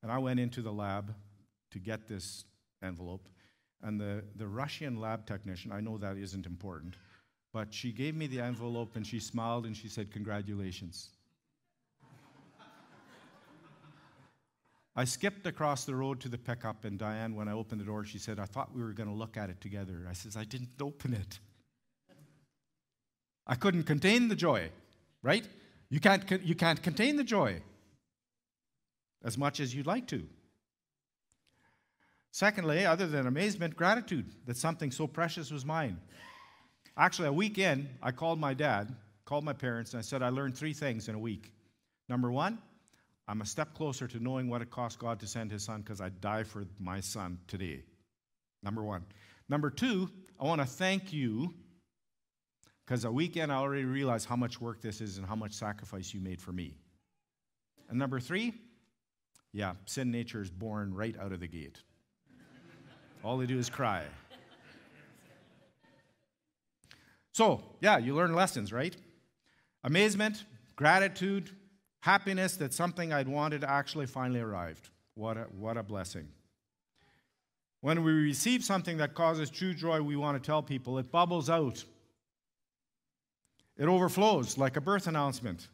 And 0.03 0.11
I 0.11 0.19
went 0.19 0.39
into 0.39 0.61
the 0.61 0.71
lab 0.71 1.15
to 1.71 1.79
get 1.79 2.07
this 2.07 2.45
envelope. 2.83 3.27
And 3.81 3.99
the, 3.99 4.23
the 4.35 4.45
Russian 4.45 4.99
lab 4.99 5.25
technician, 5.25 5.71
I 5.71 5.81
know 5.81 5.97
that 5.97 6.15
isn't 6.15 6.45
important, 6.45 6.93
but 7.53 7.73
she 7.73 7.91
gave 7.91 8.15
me 8.15 8.27
the 8.27 8.41
envelope 8.41 8.95
and 8.95 9.07
she 9.07 9.19
smiled 9.19 9.65
and 9.65 9.75
she 9.75 9.87
said, 9.87 10.11
Congratulations. 10.11 11.09
I 14.95 15.05
skipped 15.05 15.47
across 15.47 15.85
the 15.85 15.95
road 15.95 16.19
to 16.19 16.29
the 16.29 16.37
pickup, 16.37 16.85
and 16.85 16.99
Diane, 16.99 17.33
when 17.33 17.47
I 17.47 17.53
opened 17.53 17.81
the 17.81 17.85
door, 17.85 18.05
she 18.05 18.19
said, 18.19 18.39
I 18.39 18.45
thought 18.45 18.75
we 18.75 18.83
were 18.83 18.93
going 18.93 19.09
to 19.09 19.15
look 19.15 19.37
at 19.37 19.49
it 19.49 19.59
together. 19.59 20.05
I 20.07 20.13
says, 20.13 20.37
I 20.37 20.43
didn't 20.43 20.79
open 20.79 21.15
it. 21.15 21.39
I 23.47 23.55
couldn't 23.55 23.83
contain 23.83 24.27
the 24.27 24.35
joy, 24.35 24.69
right? 25.21 25.45
You 25.89 25.99
can't, 25.99 26.29
you 26.43 26.55
can't 26.55 26.81
contain 26.81 27.17
the 27.17 27.23
joy 27.23 27.61
as 29.23 29.37
much 29.37 29.59
as 29.59 29.75
you'd 29.75 29.87
like 29.87 30.07
to. 30.07 30.23
Secondly, 32.31 32.85
other 32.85 33.07
than 33.07 33.27
amazement, 33.27 33.75
gratitude 33.75 34.25
that 34.45 34.55
something 34.55 34.89
so 34.89 35.05
precious 35.05 35.51
was 35.51 35.65
mine. 35.65 35.97
Actually, 36.97 37.27
a 37.27 37.33
week 37.33 37.57
in, 37.57 37.89
I 38.01 38.11
called 38.11 38.39
my 38.39 38.53
dad, 38.53 38.95
called 39.25 39.43
my 39.43 39.53
parents, 39.53 39.91
and 39.91 39.99
I 39.99 40.01
said, 40.01 40.21
I 40.21 40.29
learned 40.29 40.57
three 40.57 40.73
things 40.73 41.09
in 41.09 41.15
a 41.15 41.19
week. 41.19 41.51
Number 42.07 42.31
one, 42.31 42.57
I'm 43.27 43.41
a 43.41 43.45
step 43.45 43.73
closer 43.73 44.07
to 44.07 44.19
knowing 44.19 44.49
what 44.49 44.61
it 44.61 44.71
cost 44.71 44.99
God 44.99 45.19
to 45.19 45.27
send 45.27 45.51
his 45.51 45.63
son 45.63 45.81
because 45.81 46.01
I'd 46.01 46.21
die 46.21 46.43
for 46.43 46.65
my 46.79 46.99
son 46.99 47.37
today. 47.47 47.83
Number 48.63 48.83
one. 48.83 49.05
Number 49.49 49.69
two, 49.69 50.09
I 50.39 50.45
want 50.45 50.61
to 50.61 50.67
thank 50.67 51.11
you 51.11 51.53
because 52.91 53.05
a 53.05 53.11
weekend 53.11 53.53
I 53.53 53.55
already 53.55 53.85
realized 53.85 54.27
how 54.27 54.35
much 54.35 54.59
work 54.59 54.81
this 54.81 54.99
is 54.99 55.17
and 55.17 55.25
how 55.25 55.33
much 55.33 55.53
sacrifice 55.53 56.13
you 56.13 56.19
made 56.19 56.41
for 56.41 56.51
me. 56.51 56.75
And 57.87 57.97
number 57.97 58.19
three, 58.19 58.53
yeah, 59.53 59.75
sin 59.85 60.11
nature 60.11 60.41
is 60.41 60.51
born 60.51 60.93
right 60.93 61.15
out 61.17 61.31
of 61.31 61.39
the 61.39 61.47
gate. 61.47 61.79
All 63.23 63.37
they 63.37 63.45
do 63.45 63.57
is 63.57 63.69
cry. 63.69 64.03
So, 67.31 67.63
yeah, 67.79 67.97
you 67.97 68.13
learn 68.13 68.35
lessons, 68.35 68.73
right? 68.73 68.93
Amazement, 69.85 70.43
gratitude, 70.75 71.49
Happiness 72.01 72.57
that 72.57 72.73
something 72.73 73.13
I'd 73.13 73.29
wanted 73.29 73.63
actually 73.63 74.07
finally 74.07 74.41
arrived. 74.41 74.89
What 75.13 75.37
a, 75.37 75.43
what 75.57 75.77
a 75.77 75.83
blessing. 75.83 76.27
When 77.79 78.03
we 78.03 78.11
receive 78.11 78.65
something 78.65 78.97
that 78.97 79.13
causes 79.13 79.49
true 79.49 79.73
joy, 79.73 80.01
we 80.01 80.17
want 80.17 80.43
to 80.43 80.45
tell 80.45 80.61
people, 80.61 80.97
it 80.97 81.09
bubbles 81.09 81.49
out. 81.49 81.85
It 83.81 83.87
overflows 83.87 84.59
like 84.59 84.77
a 84.77 84.81
birth 84.81 85.07
announcement, 85.07 85.67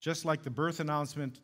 just 0.00 0.24
like 0.24 0.42
the 0.42 0.50
birth 0.50 0.80
announcement 0.80 1.38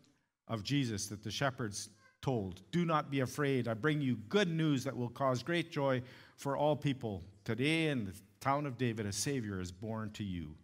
of 0.49 0.65
Jesus 0.65 1.07
that 1.07 1.23
the 1.23 1.31
shepherds 1.31 1.89
told. 2.21 2.63
Do 2.73 2.85
not 2.85 3.13
be 3.13 3.21
afraid. 3.21 3.69
I 3.69 3.75
bring 3.75 4.01
you 4.01 4.17
good 4.29 4.49
news 4.49 4.83
that 4.83 4.97
will 4.97 5.09
cause 5.09 5.45
great 5.45 5.71
joy 5.71 6.03
for 6.37 6.57
all 6.57 6.75
people. 6.75 7.23
Today 7.45 7.91
in 7.91 8.07
the 8.07 8.13
town 8.41 8.67
of 8.67 8.77
David, 8.77 9.07
a 9.07 9.13
Savior 9.13 9.61
is 9.61 9.71
born 9.71 10.11
to 10.15 10.25
you. 10.25 10.57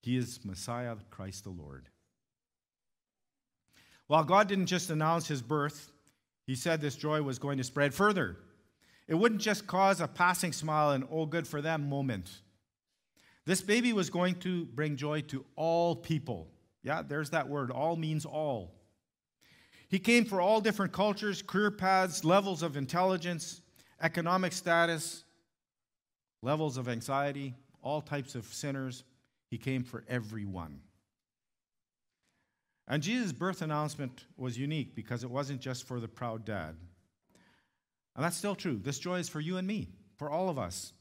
He 0.00 0.16
is 0.16 0.40
Messiah, 0.46 0.96
Christ 1.10 1.44
the 1.44 1.50
Lord. 1.50 1.90
While 4.06 4.24
God 4.24 4.48
didn't 4.48 4.64
just 4.64 4.88
announce 4.88 5.28
his 5.28 5.42
birth, 5.42 5.92
he 6.46 6.54
said 6.54 6.80
this 6.80 6.96
joy 6.96 7.20
was 7.20 7.38
going 7.38 7.58
to 7.58 7.64
spread 7.64 7.92
further. 7.92 8.38
It 9.06 9.14
wouldn't 9.14 9.42
just 9.42 9.66
cause 9.66 10.00
a 10.00 10.08
passing 10.08 10.54
smile 10.54 10.92
and 10.92 11.04
oh, 11.10 11.26
good 11.26 11.46
for 11.46 11.60
them 11.60 11.86
moment. 11.86 12.30
This 13.46 13.62
baby 13.62 13.92
was 13.92 14.10
going 14.10 14.36
to 14.40 14.66
bring 14.66 14.96
joy 14.96 15.22
to 15.22 15.44
all 15.56 15.96
people. 15.96 16.48
Yeah, 16.82 17.02
there's 17.02 17.30
that 17.30 17.48
word. 17.48 17.70
All 17.70 17.96
means 17.96 18.24
all. 18.24 18.74
He 19.88 19.98
came 19.98 20.24
for 20.24 20.40
all 20.40 20.60
different 20.60 20.92
cultures, 20.92 21.42
career 21.42 21.70
paths, 21.70 22.24
levels 22.24 22.62
of 22.62 22.76
intelligence, 22.76 23.60
economic 24.00 24.52
status, 24.52 25.24
levels 26.42 26.76
of 26.76 26.88
anxiety, 26.88 27.54
all 27.82 28.00
types 28.00 28.34
of 28.34 28.44
sinners. 28.46 29.04
He 29.50 29.58
came 29.58 29.82
for 29.82 30.04
everyone. 30.08 30.80
And 32.86 33.02
Jesus' 33.02 33.32
birth 33.32 33.62
announcement 33.62 34.26
was 34.36 34.58
unique 34.58 34.94
because 34.94 35.24
it 35.24 35.30
wasn't 35.30 35.60
just 35.60 35.86
for 35.86 36.00
the 36.00 36.08
proud 36.08 36.44
dad. 36.44 36.76
And 38.16 38.24
that's 38.24 38.36
still 38.36 38.54
true. 38.54 38.80
This 38.82 38.98
joy 38.98 39.18
is 39.18 39.28
for 39.28 39.40
you 39.40 39.56
and 39.56 39.66
me, 39.66 39.88
for 40.16 40.30
all 40.30 40.48
of 40.48 40.58
us. 40.58 40.92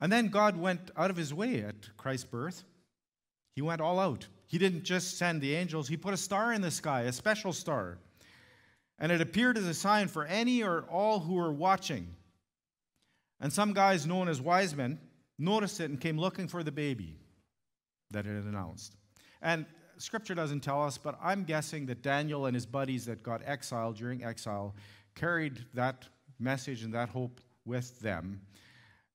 And 0.00 0.10
then 0.10 0.28
God 0.28 0.56
went 0.56 0.90
out 0.96 1.10
of 1.10 1.16
his 1.16 1.34
way 1.34 1.62
at 1.62 1.96
Christ's 1.96 2.26
birth. 2.26 2.64
He 3.54 3.62
went 3.62 3.80
all 3.80 3.98
out. 3.98 4.26
He 4.46 4.58
didn't 4.58 4.84
just 4.84 5.18
send 5.18 5.40
the 5.40 5.54
angels, 5.54 5.88
he 5.88 5.96
put 5.96 6.14
a 6.14 6.16
star 6.16 6.52
in 6.52 6.60
the 6.60 6.70
sky, 6.70 7.02
a 7.02 7.12
special 7.12 7.52
star. 7.52 7.98
And 8.98 9.12
it 9.12 9.20
appeared 9.20 9.56
as 9.56 9.64
a 9.64 9.74
sign 9.74 10.08
for 10.08 10.24
any 10.24 10.62
or 10.62 10.82
all 10.90 11.20
who 11.20 11.34
were 11.34 11.52
watching. 11.52 12.14
And 13.40 13.52
some 13.52 13.72
guys 13.72 14.06
known 14.06 14.28
as 14.28 14.40
wise 14.40 14.74
men 14.76 14.98
noticed 15.38 15.80
it 15.80 15.88
and 15.88 16.00
came 16.00 16.18
looking 16.18 16.48
for 16.48 16.62
the 16.62 16.72
baby 16.72 17.16
that 18.10 18.26
it 18.26 18.34
had 18.34 18.44
announced. 18.44 18.96
And 19.40 19.64
scripture 19.98 20.34
doesn't 20.34 20.60
tell 20.60 20.82
us, 20.82 20.98
but 20.98 21.18
I'm 21.22 21.44
guessing 21.44 21.86
that 21.86 22.02
Daniel 22.02 22.46
and 22.46 22.54
his 22.54 22.66
buddies 22.66 23.06
that 23.06 23.22
got 23.22 23.40
exiled 23.44 23.96
during 23.96 24.24
exile 24.24 24.74
carried 25.14 25.64
that 25.74 26.06
message 26.38 26.82
and 26.82 26.92
that 26.94 27.08
hope 27.08 27.40
with 27.64 27.98
them. 28.00 28.40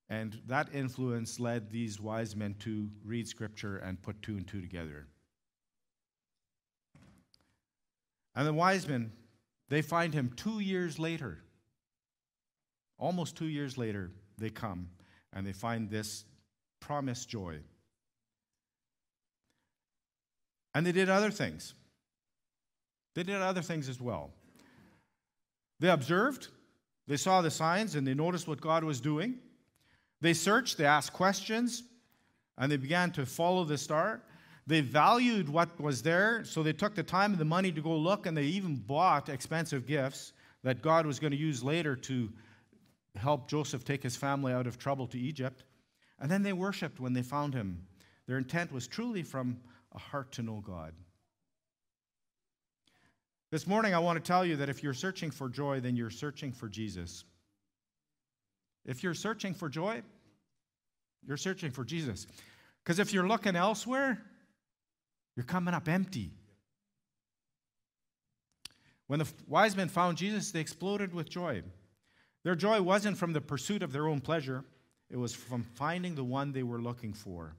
And 0.09 0.39
that 0.47 0.69
influence 0.73 1.39
led 1.39 1.71
these 1.71 1.99
wise 1.99 2.35
men 2.35 2.55
to 2.59 2.89
read 3.03 3.27
scripture 3.27 3.77
and 3.77 4.01
put 4.01 4.21
two 4.21 4.37
and 4.37 4.47
two 4.47 4.61
together. 4.61 5.07
And 8.35 8.45
the 8.45 8.53
wise 8.53 8.87
men, 8.87 9.11
they 9.69 9.81
find 9.81 10.13
him 10.13 10.31
two 10.35 10.59
years 10.59 10.99
later. 10.99 11.39
Almost 12.97 13.35
two 13.35 13.47
years 13.47 13.77
later, 13.77 14.11
they 14.37 14.49
come 14.49 14.89
and 15.33 15.45
they 15.45 15.53
find 15.53 15.89
this 15.89 16.25
promised 16.79 17.29
joy. 17.29 17.59
And 20.73 20.85
they 20.85 20.91
did 20.91 21.09
other 21.09 21.31
things. 21.31 21.73
They 23.15 23.23
did 23.23 23.41
other 23.41 23.61
things 23.61 23.89
as 23.89 23.99
well. 23.99 24.31
They 25.79 25.89
observed, 25.89 26.49
they 27.07 27.17
saw 27.17 27.41
the 27.41 27.51
signs, 27.51 27.95
and 27.95 28.05
they 28.05 28.13
noticed 28.13 28.47
what 28.47 28.61
God 28.61 28.83
was 28.83 29.01
doing. 29.01 29.39
They 30.21 30.33
searched, 30.33 30.77
they 30.77 30.85
asked 30.85 31.13
questions, 31.13 31.83
and 32.57 32.71
they 32.71 32.77
began 32.77 33.11
to 33.11 33.25
follow 33.25 33.63
the 33.63 33.77
star. 33.77 34.21
They 34.67 34.81
valued 34.81 35.47
what 35.49 35.79
was 35.79 36.01
there, 36.01 36.43
so 36.43 36.63
they 36.63 36.73
took 36.73 36.95
the 36.95 37.03
time 37.03 37.31
and 37.31 37.39
the 37.39 37.45
money 37.45 37.71
to 37.71 37.81
go 37.81 37.95
look, 37.95 38.25
and 38.25 38.35
they 38.35 38.45
even 38.45 38.77
bought 38.77 39.29
expensive 39.29 39.85
gifts 39.85 40.33
that 40.63 40.81
God 40.81 41.05
was 41.05 41.19
going 41.19 41.31
to 41.31 41.37
use 41.37 41.63
later 41.63 41.95
to 41.95 42.31
help 43.15 43.47
Joseph 43.49 43.85
take 43.85 44.01
his 44.01 44.15
family 44.15 44.51
out 44.51 44.67
of 44.67 44.77
trouble 44.77 45.07
to 45.07 45.19
Egypt. 45.19 45.63
And 46.19 46.31
then 46.31 46.43
they 46.43 46.53
worshiped 46.53 46.99
when 46.99 47.13
they 47.13 47.21
found 47.21 47.53
him. 47.53 47.85
Their 48.27 48.37
intent 48.37 48.71
was 48.71 48.87
truly 48.87 49.21
from 49.21 49.59
a 49.93 49.99
heart 49.99 50.31
to 50.33 50.41
know 50.41 50.63
God. 50.65 50.93
This 53.51 53.67
morning, 53.67 53.93
I 53.93 53.99
want 53.99 54.17
to 54.17 54.27
tell 54.27 54.43
you 54.43 54.55
that 54.57 54.69
if 54.69 54.81
you're 54.81 54.93
searching 54.93 55.29
for 55.29 55.47
joy, 55.47 55.79
then 55.79 55.95
you're 55.95 56.09
searching 56.09 56.51
for 56.51 56.67
Jesus. 56.67 57.23
If 58.85 59.03
you're 59.03 59.13
searching 59.13 59.53
for 59.53 59.69
joy, 59.69 60.01
you're 61.27 61.37
searching 61.37 61.71
for 61.71 61.83
Jesus. 61.83 62.27
Because 62.83 62.99
if 62.99 63.13
you're 63.13 63.27
looking 63.27 63.55
elsewhere, 63.55 64.21
you're 65.35 65.43
coming 65.45 65.73
up 65.73 65.87
empty. 65.87 66.31
When 69.07 69.19
the 69.19 69.27
wise 69.47 69.75
men 69.75 69.89
found 69.89 70.17
Jesus, 70.17 70.51
they 70.51 70.59
exploded 70.59 71.13
with 71.13 71.29
joy. 71.29 71.63
Their 72.43 72.55
joy 72.55 72.81
wasn't 72.81 73.17
from 73.17 73.33
the 73.33 73.41
pursuit 73.41 73.83
of 73.83 73.91
their 73.91 74.07
own 74.07 74.21
pleasure, 74.21 74.63
it 75.09 75.17
was 75.17 75.33
from 75.33 75.63
finding 75.63 76.15
the 76.15 76.23
one 76.23 76.51
they 76.51 76.63
were 76.63 76.81
looking 76.81 77.13
for. 77.13 77.55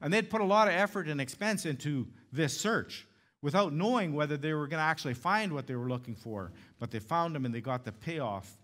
And 0.00 0.12
they'd 0.12 0.30
put 0.30 0.40
a 0.40 0.44
lot 0.44 0.66
of 0.66 0.74
effort 0.74 1.08
and 1.08 1.20
expense 1.20 1.66
into 1.66 2.08
this 2.32 2.58
search. 2.58 3.06
without 3.42 3.72
knowing 3.72 4.12
whether 4.12 4.36
they 4.36 4.52
were 4.52 4.66
going 4.66 4.78
to 4.78 4.84
actually 4.84 5.14
find 5.14 5.50
what 5.50 5.66
they 5.66 5.74
were 5.74 5.88
looking 5.88 6.14
for. 6.14 6.52
But 6.78 6.90
they 6.90 6.98
found 6.98 7.34
him 7.34 7.46
and 7.46 7.54
they 7.54 7.62
got 7.62 7.84
the 7.84 7.92
payoff 7.92 8.58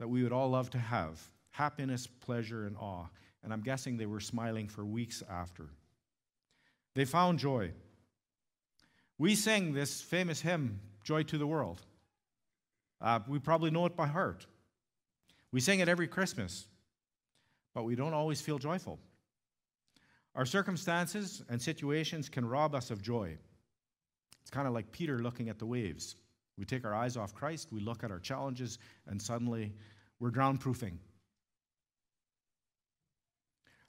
that 0.00 0.08
we 0.08 0.24
would 0.24 0.32
all 0.32 0.50
love 0.50 0.68
to 0.70 0.78
have 0.78 1.20
happiness, 1.56 2.06
pleasure, 2.06 2.66
and 2.66 2.76
awe. 2.76 3.06
And 3.42 3.52
I'm 3.52 3.62
guessing 3.62 3.96
they 3.96 4.06
were 4.06 4.20
smiling 4.20 4.68
for 4.68 4.84
weeks 4.84 5.22
after. 5.30 5.70
They 6.94 7.06
found 7.06 7.38
joy. 7.38 7.72
We 9.18 9.34
sing 9.34 9.72
this 9.72 10.02
famous 10.02 10.40
hymn, 10.40 10.80
Joy 11.02 11.22
to 11.24 11.38
the 11.38 11.46
World. 11.46 11.80
Uh, 13.00 13.20
we 13.26 13.38
probably 13.38 13.70
know 13.70 13.86
it 13.86 13.96
by 13.96 14.06
heart. 14.06 14.46
We 15.52 15.60
sing 15.60 15.80
it 15.80 15.88
every 15.88 16.08
Christmas, 16.08 16.66
but 17.74 17.84
we 17.84 17.94
don't 17.94 18.12
always 18.12 18.40
feel 18.40 18.58
joyful. 18.58 18.98
Our 20.34 20.44
circumstances 20.44 21.42
and 21.48 21.60
situations 21.62 22.28
can 22.28 22.46
rob 22.46 22.74
us 22.74 22.90
of 22.90 23.00
joy. 23.00 23.38
It's 24.42 24.50
kind 24.50 24.68
of 24.68 24.74
like 24.74 24.92
Peter 24.92 25.20
looking 25.20 25.48
at 25.48 25.58
the 25.58 25.66
waves. 25.66 26.16
We 26.58 26.66
take 26.66 26.84
our 26.84 26.94
eyes 26.94 27.16
off 27.16 27.34
Christ, 27.34 27.68
we 27.72 27.80
look 27.80 28.04
at 28.04 28.10
our 28.10 28.18
challenges, 28.18 28.78
and 29.06 29.20
suddenly 29.20 29.72
we're 30.20 30.30
drown 30.30 30.58
proofing. 30.58 30.98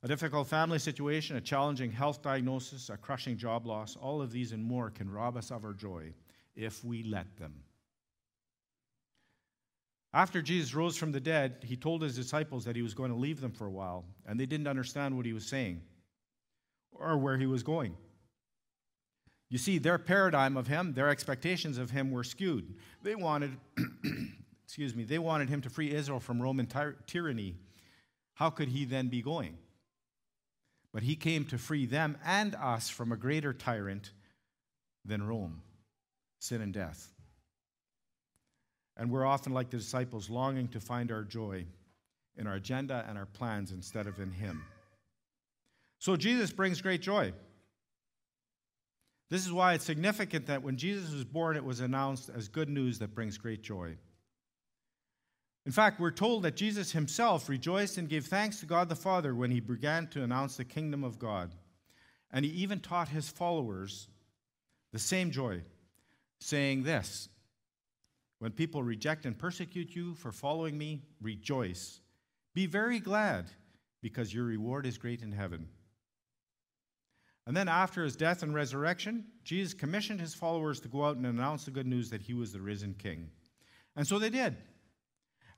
A 0.08 0.16
difficult 0.16 0.48
family 0.48 0.80
situation, 0.80 1.36
a 1.36 1.42
challenging 1.42 1.92
health 1.92 2.22
diagnosis, 2.22 2.90
a 2.90 2.96
crushing 2.96 3.36
job 3.36 3.66
loss, 3.66 3.98
all 3.98 4.22
of 4.22 4.32
these 4.32 4.54
and 4.54 4.64
more 4.64 4.90
can 4.90 5.12
rob 5.12 5.36
us 5.36 5.52
of 5.52 5.66
our 5.66 5.74
joy 5.74 6.14
if 6.56 6.82
we 6.86 7.04
let 7.04 7.36
them. 7.36 7.54
After 10.14 10.42
Jesus 10.42 10.74
rose 10.74 10.96
from 10.96 11.12
the 11.12 11.20
dead, 11.20 11.58
he 11.62 11.76
told 11.76 12.02
his 12.02 12.16
disciples 12.16 12.64
that 12.64 12.78
he 12.78 12.82
was 12.82 12.94
going 12.94 13.12
to 13.12 13.18
leave 13.18 13.42
them 13.42 13.52
for 13.52 13.66
a 13.66 13.70
while, 13.70 14.06
and 14.26 14.40
they 14.40 14.46
didn't 14.46 14.70
understand 14.70 15.18
what 15.18 15.26
he 15.26 15.34
was 15.34 15.46
saying 15.46 15.82
or 16.94 17.18
where 17.18 17.38
he 17.38 17.46
was 17.46 17.62
going. 17.62 17.94
You 19.50 19.58
see, 19.58 19.78
their 19.78 19.98
paradigm 19.98 20.56
of 20.56 20.68
him, 20.68 20.94
their 20.94 21.10
expectations 21.10 21.78
of 21.78 21.92
him 21.92 22.12
were 22.12 22.24
skewed. 22.24 22.76
They 23.04 23.16
wanted, 23.16 23.58
excuse 24.64 24.96
me, 24.96 25.04
they 25.04 25.20
wanted 25.20 25.50
him 25.50 25.60
to 25.64 25.70
free 25.70 25.94
Israel 25.94 26.22
from 26.22 26.42
Roman 26.42 26.66
ty- 26.66 26.94
tyranny. 27.08 27.58
How 28.36 28.50
could 28.50 28.70
he 28.70 28.86
then 28.86 29.10
be 29.10 29.22
going? 29.22 29.58
But 30.98 31.04
he 31.04 31.16
came 31.16 31.46
to 31.46 31.60
free 31.60 31.86
them 31.86 32.18
and 32.26 32.56
us 32.56 32.90
from 32.90 33.12
a 33.12 33.18
greater 33.18 33.54
tyrant 33.54 34.14
than 35.06 35.22
Rome 35.22 35.62
sin 36.40 36.60
and 36.60 36.74
death. 36.74 37.14
And 38.98 39.12
we're 39.12 39.24
often 39.24 39.54
like 39.54 39.70
the 39.70 39.78
disciples, 39.78 40.28
longing 40.28 40.70
to 40.70 40.80
find 40.80 41.12
our 41.12 41.22
joy 41.22 41.68
in 42.36 42.48
our 42.48 42.56
agenda 42.56 43.06
and 43.08 43.16
our 43.16 43.28
plans 43.28 43.74
instead 43.74 44.08
of 44.08 44.20
in 44.20 44.32
him. 44.32 44.64
So 46.00 46.16
Jesus 46.16 46.52
brings 46.52 46.82
great 46.82 47.04
joy. 47.04 47.32
This 49.30 49.46
is 49.46 49.52
why 49.52 49.76
it's 49.76 49.86
significant 49.86 50.48
that 50.48 50.64
when 50.64 50.78
Jesus 50.78 51.14
was 51.14 51.26
born, 51.26 51.58
it 51.58 51.64
was 51.64 51.80
announced 51.80 52.32
as 52.36 52.48
good 52.48 52.70
news 52.70 52.98
that 52.98 53.14
brings 53.14 53.38
great 53.38 53.62
joy. 53.62 53.98
In 55.68 55.74
fact, 55.74 56.00
we're 56.00 56.12
told 56.12 56.44
that 56.44 56.56
Jesus 56.56 56.94
himself 56.94 57.50
rejoiced 57.50 57.98
and 57.98 58.08
gave 58.08 58.26
thanks 58.26 58.62
to 58.62 58.66
God 58.66 58.88
the 58.88 58.96
Father 58.96 59.36
when 59.36 59.52
he 59.52 59.60
began 59.60 60.08
to 60.08 60.24
announce 60.24 60.56
the 60.56 60.64
kingdom 60.64 61.04
of 61.04 61.20
God. 61.20 61.54
And 62.32 62.46
he 62.46 62.52
even 62.52 62.80
taught 62.80 63.10
his 63.10 63.28
followers 63.28 64.08
the 64.94 64.98
same 64.98 65.30
joy, 65.30 65.62
saying 66.40 66.84
this 66.84 67.28
When 68.40 68.54
people 68.54 68.82
reject 68.82 69.26
and 69.26 69.38
persecute 69.38 69.94
you 69.94 70.16
for 70.16 70.32
following 70.32 70.78
me, 70.78 71.02
rejoice. 71.22 72.00
Be 72.54 72.66
very 72.66 73.02
glad, 73.02 73.48
because 74.02 74.34
your 74.34 74.46
reward 74.46 74.86
is 74.86 74.98
great 74.98 75.22
in 75.22 75.34
heaven. 75.34 75.68
And 77.46 77.58
then 77.58 77.68
after 77.68 78.06
his 78.06 78.16
death 78.16 78.42
and 78.42 78.56
resurrection, 78.56 79.26
Jesus 79.44 79.74
commissioned 79.74 80.22
his 80.22 80.34
followers 80.34 80.80
to 80.80 80.88
go 80.88 81.04
out 81.04 81.18
and 81.18 81.26
announce 81.26 81.66
the 81.66 81.72
good 81.72 81.88
news 81.88 82.10
that 82.12 82.22
he 82.22 82.34
was 82.34 82.54
the 82.54 82.62
risen 82.62 82.94
king. 82.98 83.30
And 83.98 84.08
so 84.08 84.18
they 84.18 84.30
did. 84.30 84.56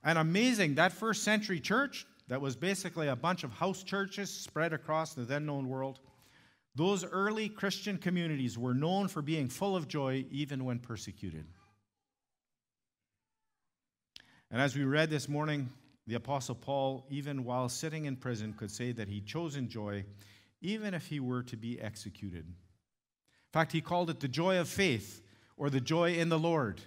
And 0.04 0.18
amazing, 0.18 0.76
that 0.76 0.94
first 0.94 1.24
century 1.24 1.60
church, 1.60 2.06
that 2.28 2.42
was 2.42 2.56
basically 2.56 3.08
a 3.08 3.16
bunch 3.16 3.44
of 3.44 3.52
house 3.52 3.84
churches 3.84 4.30
spread 4.30 4.72
across 4.72 5.14
the 5.14 5.24
then 5.24 5.46
known 5.46 5.68
world, 5.68 6.00
those 6.76 7.04
early 7.04 7.50
Christian 7.50 7.98
communities 7.98 8.58
were 8.58 8.74
known 8.74 9.08
for 9.08 9.22
being 9.22 9.50
full 9.50 9.76
of 9.76 9.88
joy 9.88 10.26
even 10.32 10.64
when 10.64 10.80
persecuted. 10.80 11.46
And 14.52 14.62
as 14.62 14.76
we 14.76 14.84
read 14.84 15.10
this 15.10 15.28
morning, 15.28 15.70
the 16.08 16.16
Apostle 16.16 16.56
Paul, 16.56 17.06
even 17.10 17.44
while 17.44 17.70
sitting 17.70 18.06
in 18.06 18.16
prison, 18.16 18.54
could 18.54 18.72
say 18.72 18.92
that 18.94 19.08
he 19.08 19.22
chose 19.22 19.56
joy 19.68 20.06
even 20.62 20.94
if 20.94 21.08
he 21.08 21.20
were 21.20 21.44
to 21.44 21.58
be 21.58 21.80
executed. 21.80 22.46
In 22.46 23.54
fact, 23.54 23.72
he 23.72 23.82
called 23.82 24.10
it 24.10 24.20
the 24.20 24.28
joy 24.28 24.60
of 24.60 24.68
faith 24.68 25.22
or 25.58 25.70
the 25.70 25.82
joy 25.82 26.14
in 26.14 26.30
the 26.30 26.40
Lord. 26.40 26.82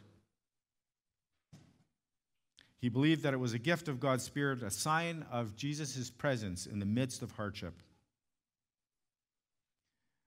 He 2.83 2.91
believed 2.91 3.23
that 3.23 3.33
it 3.33 3.41
was 3.41 3.55
a 3.55 3.59
gift 3.59 3.89
of 3.89 4.01
God's 4.01 4.25
Spirit, 4.25 4.63
a 4.63 4.71
sign 4.71 5.25
of 5.33 5.57
Jesus' 5.57 6.11
presence 6.11 6.67
in 6.67 6.81
the 6.81 6.85
midst 6.85 7.23
of 7.23 7.33
hardship. 7.33 7.83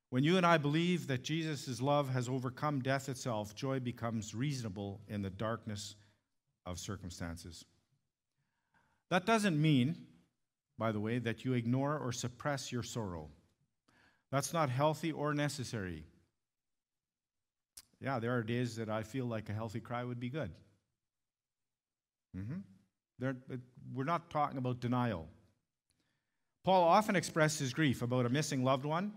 When 0.10 0.24
you 0.24 0.38
and 0.38 0.46
I 0.46 0.58
believe 0.58 1.06
that 1.08 1.24
Jesus' 1.24 1.80
love 1.80 2.10
has 2.10 2.28
overcome 2.28 2.82
death 2.82 3.10
itself, 3.10 3.54
joy 3.54 3.80
becomes 3.80 4.34
reasonable 4.34 5.00
in 5.08 5.22
the 5.22 5.30
darkness 5.30 5.96
of 6.66 6.80
circumstances. 6.80 7.64
That 9.10 9.28
doesn't 9.28 9.62
mean 9.62 9.98
by 10.78 10.92
the 10.92 11.00
way, 11.00 11.20
that 11.20 11.46
you 11.46 11.54
ignore 11.54 11.98
or 11.98 12.12
suppress 12.12 12.72
your 12.72 12.84
sorrow. 12.84 13.30
That's 14.32 14.54
not 14.54 14.70
healthy 14.70 15.12
or 15.12 15.34
necessary. 15.34 16.04
Yeah, 18.02 18.20
there 18.20 18.36
are 18.36 18.44
days 18.44 18.76
that 18.76 18.90
I 18.90 19.04
feel 19.04 19.26
like 19.26 19.50
a 19.50 19.54
healthy 19.54 19.80
cry 19.80 20.04
would 20.04 20.20
be 20.20 20.30
good. 20.30 20.52
Mm-hmm. 22.36 23.36
we're 23.94 24.04
not 24.04 24.30
talking 24.30 24.58
about 24.58 24.80
denial. 24.80 25.28
Paul 26.64 26.84
often 26.84 27.16
expressed 27.16 27.60
his 27.60 27.74
grief 27.74 28.02
about 28.02 28.26
a 28.26 28.30
missing 28.30 28.64
loved 28.64 28.86
one, 28.86 29.14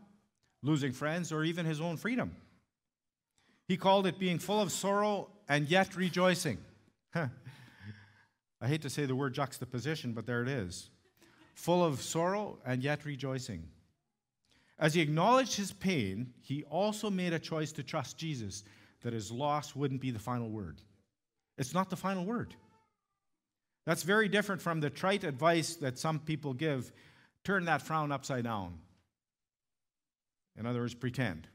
losing 0.63 0.93
friends, 0.93 1.33
or 1.33 1.45
even 1.45 1.67
his 1.67 1.81
own 1.81 1.97
freedom. 1.97 2.37
He 3.67 3.77
called 3.77 4.07
it 4.07 4.19
being 4.19 4.39
full 4.39 4.61
of 4.61 4.71
sorrow 4.71 5.31
and 5.49 5.69
yet 5.69 5.97
rejoicing. 5.97 6.59
I 7.15 7.29
hate 8.67 8.83
to 8.83 8.91
say 8.91 9.07
the 9.07 9.17
word 9.17 9.35
juxtaposition, 9.35 10.13
but 10.13 10.27
there 10.27 10.43
it 10.43 10.49
is 10.49 10.91
full 11.55 11.85
of 11.85 12.01
sorrow 12.01 12.57
and 12.65 12.85
yet 12.85 13.05
rejoicing. 13.05 13.65
As 14.79 14.95
he 14.95 15.01
acknowledged 15.01 15.57
his 15.57 15.73
pain, 15.73 16.33
he 16.41 16.63
also 16.65 17.11
made 17.11 17.33
a 17.33 17.39
choice 17.39 17.73
to 17.73 17.83
trust 17.83 18.17
Jesus 18.17 18.63
that 19.03 19.13
his 19.13 19.33
loss 19.33 19.75
wouldn't 19.75 20.01
be 20.01 20.13
the 20.13 20.21
final 20.21 20.49
word. 20.51 20.81
It's 21.57 21.75
not 21.75 21.91
the 21.91 21.97
final 21.97 22.25
word. 22.25 22.55
That's 23.89 24.03
very 24.03 24.29
different 24.29 24.61
from 24.61 24.81
the 24.81 24.91
trite 24.91 25.25
advice 25.25 25.77
that 25.77 25.99
some 25.99 26.19
people 26.19 26.53
give 26.53 26.93
turn 27.43 27.65
that 27.65 27.81
frown 27.81 28.13
upside 28.13 28.45
down. 28.45 28.75
In 30.59 30.67
other 30.67 30.81
words, 30.81 30.93
pretend. 30.93 31.49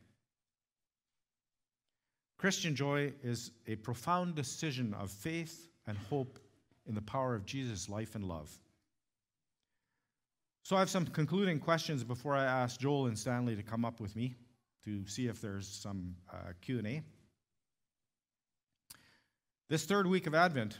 Christian 2.39 2.75
joy 2.75 3.13
is 3.21 3.51
a 3.67 3.75
profound 3.75 4.33
decision 4.33 4.95
of 4.95 5.11
faith 5.11 5.69
and 5.85 5.95
hope 5.95 6.39
in 6.87 6.95
the 6.95 7.03
power 7.03 7.35
of 7.35 7.45
Jesus' 7.45 7.87
life 7.87 8.15
and 8.15 8.23
love. 8.23 8.49
So 10.63 10.75
I 10.75 10.79
have 10.79 10.89
some 10.89 11.05
concluding 11.05 11.59
questions 11.59 12.03
before 12.03 12.33
I 12.33 12.45
ask 12.45 12.79
Joel 12.79 13.05
and 13.05 13.19
Stanley 13.19 13.55
to 13.55 13.61
come 13.61 13.85
up 13.85 13.99
with 13.99 14.15
me 14.15 14.33
to 14.85 15.05
see 15.05 15.27
if 15.27 15.39
there's 15.39 15.67
some 15.67 16.15
uh, 16.33 16.53
Q&A. 16.61 17.03
This 19.69 19.85
third 19.85 20.07
week 20.07 20.25
of 20.25 20.33
Advent, 20.33 20.79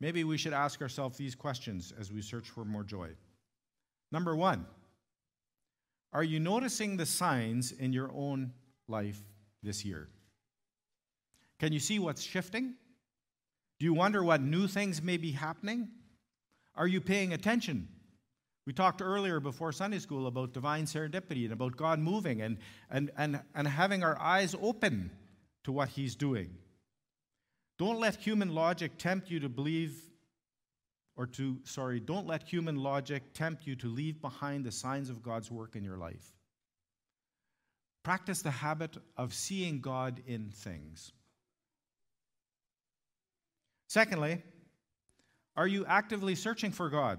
maybe 0.00 0.24
we 0.24 0.38
should 0.38 0.52
ask 0.52 0.80
ourselves 0.82 1.18
these 1.18 1.34
questions 1.34 1.92
as 1.98 2.12
we 2.12 2.22
search 2.22 2.48
for 2.48 2.64
more 2.64 2.84
joy. 2.84 3.10
Number 4.12 4.34
1, 4.36 4.66
are 6.12 6.24
you 6.24 6.40
noticing 6.40 6.96
the 6.96 7.06
signs 7.06 7.72
in 7.72 7.92
your 7.92 8.10
own 8.12 8.52
life 8.88 9.20
this 9.62 9.84
year? 9.84 10.08
Can 11.60 11.72
you 11.72 11.80
see 11.80 11.98
what's 11.98 12.22
shifting? 12.22 12.74
Do 13.78 13.84
you 13.84 13.94
wonder 13.94 14.24
what 14.24 14.40
new 14.40 14.66
things 14.66 15.02
may 15.02 15.16
be 15.16 15.32
happening? 15.32 15.88
Are 16.74 16.86
you 16.86 17.00
paying 17.00 17.32
attention 17.32 17.88
we 18.68 18.74
talked 18.74 19.00
earlier 19.00 19.40
before 19.40 19.72
Sunday 19.72 19.98
school 19.98 20.26
about 20.26 20.52
divine 20.52 20.84
serendipity 20.84 21.44
and 21.44 21.54
about 21.54 21.78
God 21.78 21.98
moving 21.98 22.42
and, 22.42 22.58
and, 22.90 23.10
and, 23.16 23.40
and 23.54 23.66
having 23.66 24.04
our 24.04 24.20
eyes 24.20 24.54
open 24.60 25.10
to 25.64 25.72
what 25.72 25.88
He's 25.88 26.14
doing. 26.14 26.50
Don't 27.78 28.00
let 28.00 28.16
human 28.16 28.54
logic 28.54 28.98
tempt 28.98 29.30
you 29.30 29.40
to 29.40 29.48
believe, 29.48 29.96
or 31.16 31.26
to, 31.26 31.58
sorry, 31.64 32.00
don't 32.00 32.26
let 32.26 32.42
human 32.42 32.76
logic 32.76 33.32
tempt 33.34 33.66
you 33.66 33.76
to 33.76 33.88
leave 33.88 34.20
behind 34.20 34.64
the 34.64 34.72
signs 34.72 35.10
of 35.10 35.22
God's 35.22 35.50
work 35.50 35.76
in 35.76 35.84
your 35.84 35.96
life. 35.96 36.34
Practice 38.02 38.42
the 38.42 38.50
habit 38.50 38.96
of 39.16 39.32
seeing 39.32 39.80
God 39.80 40.20
in 40.26 40.50
things. 40.50 41.12
Secondly, 43.88 44.42
are 45.56 45.66
you 45.66 45.86
actively 45.86 46.34
searching 46.34 46.72
for 46.72 46.88
God? 46.88 47.18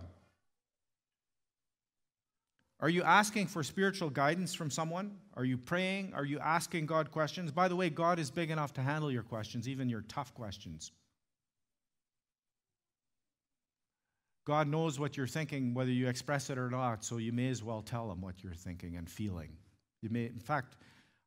Are 2.82 2.90
you 2.90 3.04
asking 3.04 3.48
for 3.48 3.62
spiritual 3.62 4.10
guidance 4.10 4.54
from 4.54 4.72
someone? 4.72 5.18
Are 5.36 5.44
you 5.44 5.58
praying? 5.58 6.14
Are 6.14 6.24
you 6.24 6.40
asking 6.40 6.86
God 6.86 7.12
questions? 7.12 7.52
By 7.52 7.68
the 7.68 7.76
way, 7.76 7.90
God 7.90 8.20
is 8.20 8.32
big 8.32 8.52
enough 8.52 8.74
to 8.76 8.82
handle 8.82 9.12
your 9.12 9.24
questions, 9.24 9.68
even 9.68 9.90
your 9.90 10.02
tough 10.08 10.34
questions. 10.34 10.92
God 14.46 14.68
knows 14.68 14.98
what 14.98 15.18
you're 15.18 15.28
thinking, 15.28 15.74
whether 15.74 15.92
you 15.92 16.08
express 16.08 16.50
it 16.50 16.58
or 16.58 16.70
not, 16.70 17.04
so 17.04 17.18
you 17.18 17.34
may 17.34 17.50
as 17.50 17.64
well 17.64 17.82
tell 17.82 18.10
him 18.12 18.22
what 18.22 18.44
you're 18.44 18.54
thinking 18.54 18.96
and 18.96 19.10
feeling. 19.10 19.50
You 20.02 20.10
may, 20.10 20.26
in 20.26 20.40
fact, 20.40 20.78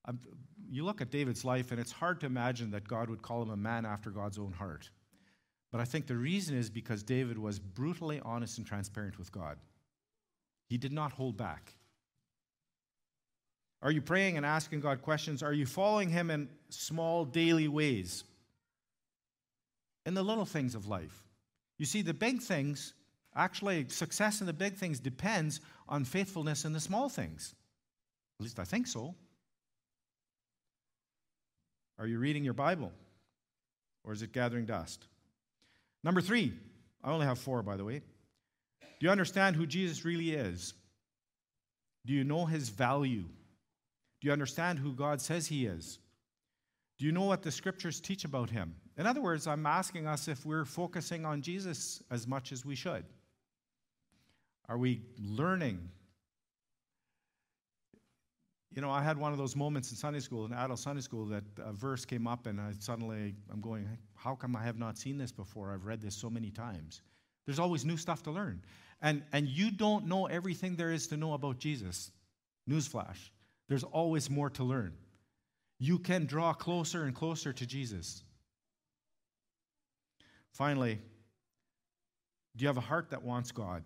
um, 0.06 0.18
you 0.68 0.84
look 0.84 1.00
at 1.00 1.10
David's 1.10 1.44
life, 1.44 1.70
and 1.70 1.78
it's 1.78 1.92
hard 1.92 2.18
to 2.20 2.26
imagine 2.26 2.70
that 2.70 2.88
God 2.88 3.10
would 3.10 3.22
call 3.22 3.42
him 3.42 3.50
a 3.50 3.56
man 3.56 3.84
after 3.84 4.10
God's 4.10 4.38
own 4.38 4.52
heart. 4.52 4.90
But 5.70 5.80
I 5.80 5.84
think 5.84 6.06
the 6.06 6.16
reason 6.16 6.56
is 6.56 6.70
because 6.70 7.02
David 7.02 7.38
was 7.38 7.58
brutally 7.58 8.20
honest 8.24 8.58
and 8.58 8.66
transparent 8.66 9.18
with 9.18 9.30
God. 9.30 9.58
He 10.72 10.78
did 10.78 10.90
not 10.90 11.12
hold 11.12 11.36
back. 11.36 11.74
Are 13.82 13.90
you 13.90 14.00
praying 14.00 14.38
and 14.38 14.46
asking 14.46 14.80
God 14.80 15.02
questions? 15.02 15.42
Are 15.42 15.52
you 15.52 15.66
following 15.66 16.08
Him 16.08 16.30
in 16.30 16.48
small 16.70 17.26
daily 17.26 17.68
ways? 17.68 18.24
In 20.06 20.14
the 20.14 20.22
little 20.22 20.46
things 20.46 20.74
of 20.74 20.88
life. 20.88 21.26
You 21.76 21.84
see, 21.84 22.00
the 22.00 22.14
big 22.14 22.40
things, 22.40 22.94
actually, 23.36 23.86
success 23.90 24.40
in 24.40 24.46
the 24.46 24.54
big 24.54 24.76
things 24.76 24.98
depends 24.98 25.60
on 25.90 26.06
faithfulness 26.06 26.64
in 26.64 26.72
the 26.72 26.80
small 26.80 27.10
things. 27.10 27.54
At 28.40 28.44
least 28.44 28.58
I 28.58 28.64
think 28.64 28.86
so. 28.86 29.14
Are 31.98 32.06
you 32.06 32.18
reading 32.18 32.44
your 32.44 32.54
Bible? 32.54 32.92
Or 34.04 34.14
is 34.14 34.22
it 34.22 34.32
gathering 34.32 34.64
dust? 34.64 35.04
Number 36.02 36.22
three, 36.22 36.54
I 37.04 37.10
only 37.10 37.26
have 37.26 37.38
four, 37.38 37.62
by 37.62 37.76
the 37.76 37.84
way. 37.84 38.00
Do 39.02 39.06
you 39.06 39.10
understand 39.10 39.56
who 39.56 39.66
Jesus 39.66 40.04
really 40.04 40.30
is? 40.30 40.74
Do 42.06 42.12
you 42.12 42.22
know 42.22 42.46
his 42.46 42.68
value? 42.68 43.24
Do 44.20 44.26
you 44.28 44.30
understand 44.30 44.78
who 44.78 44.92
God 44.92 45.20
says 45.20 45.48
he 45.48 45.66
is? 45.66 45.98
Do 47.00 47.06
you 47.06 47.10
know 47.10 47.24
what 47.24 47.42
the 47.42 47.50
scriptures 47.50 47.98
teach 47.98 48.24
about 48.24 48.48
him? 48.48 48.76
In 48.96 49.08
other 49.08 49.20
words, 49.20 49.48
I'm 49.48 49.66
asking 49.66 50.06
us 50.06 50.28
if 50.28 50.46
we're 50.46 50.64
focusing 50.64 51.24
on 51.24 51.42
Jesus 51.42 52.00
as 52.12 52.28
much 52.28 52.52
as 52.52 52.64
we 52.64 52.76
should. 52.76 53.04
Are 54.68 54.78
we 54.78 55.02
learning 55.18 55.80
you 58.74 58.80
know, 58.80 58.90
I 58.90 59.02
had 59.02 59.18
one 59.18 59.32
of 59.32 59.38
those 59.38 59.54
moments 59.54 59.90
in 59.90 59.98
Sunday 59.98 60.20
school, 60.20 60.46
in 60.46 60.52
adult 60.54 60.78
Sunday 60.78 61.02
school, 61.02 61.26
that 61.26 61.44
a 61.58 61.74
verse 61.74 62.06
came 62.06 62.26
up, 62.26 62.46
and 62.46 62.58
I 62.58 62.72
suddenly 62.78 63.34
I'm 63.52 63.60
going, 63.60 63.86
how 64.14 64.34
come 64.34 64.56
I 64.56 64.62
have 64.62 64.78
not 64.78 64.96
seen 64.96 65.18
this 65.18 65.30
before? 65.30 65.74
I've 65.74 65.84
read 65.84 66.00
this 66.00 66.14
so 66.14 66.30
many 66.30 66.50
times. 66.50 67.02
There's 67.46 67.58
always 67.58 67.84
new 67.84 67.96
stuff 67.96 68.22
to 68.24 68.30
learn, 68.30 68.62
and 69.00 69.22
and 69.32 69.48
you 69.48 69.70
don't 69.70 70.06
know 70.06 70.26
everything 70.26 70.76
there 70.76 70.92
is 70.92 71.08
to 71.08 71.16
know 71.16 71.32
about 71.34 71.58
Jesus. 71.58 72.10
Newsflash: 72.68 73.18
there's 73.68 73.84
always 73.84 74.30
more 74.30 74.50
to 74.50 74.64
learn. 74.64 74.94
You 75.78 75.98
can 75.98 76.26
draw 76.26 76.52
closer 76.52 77.04
and 77.04 77.14
closer 77.14 77.52
to 77.52 77.66
Jesus. 77.66 78.22
Finally, 80.52 81.00
do 82.56 82.62
you 82.62 82.68
have 82.68 82.76
a 82.76 82.82
heart 82.82 83.10
that 83.10 83.22
wants 83.22 83.50
God? 83.52 83.82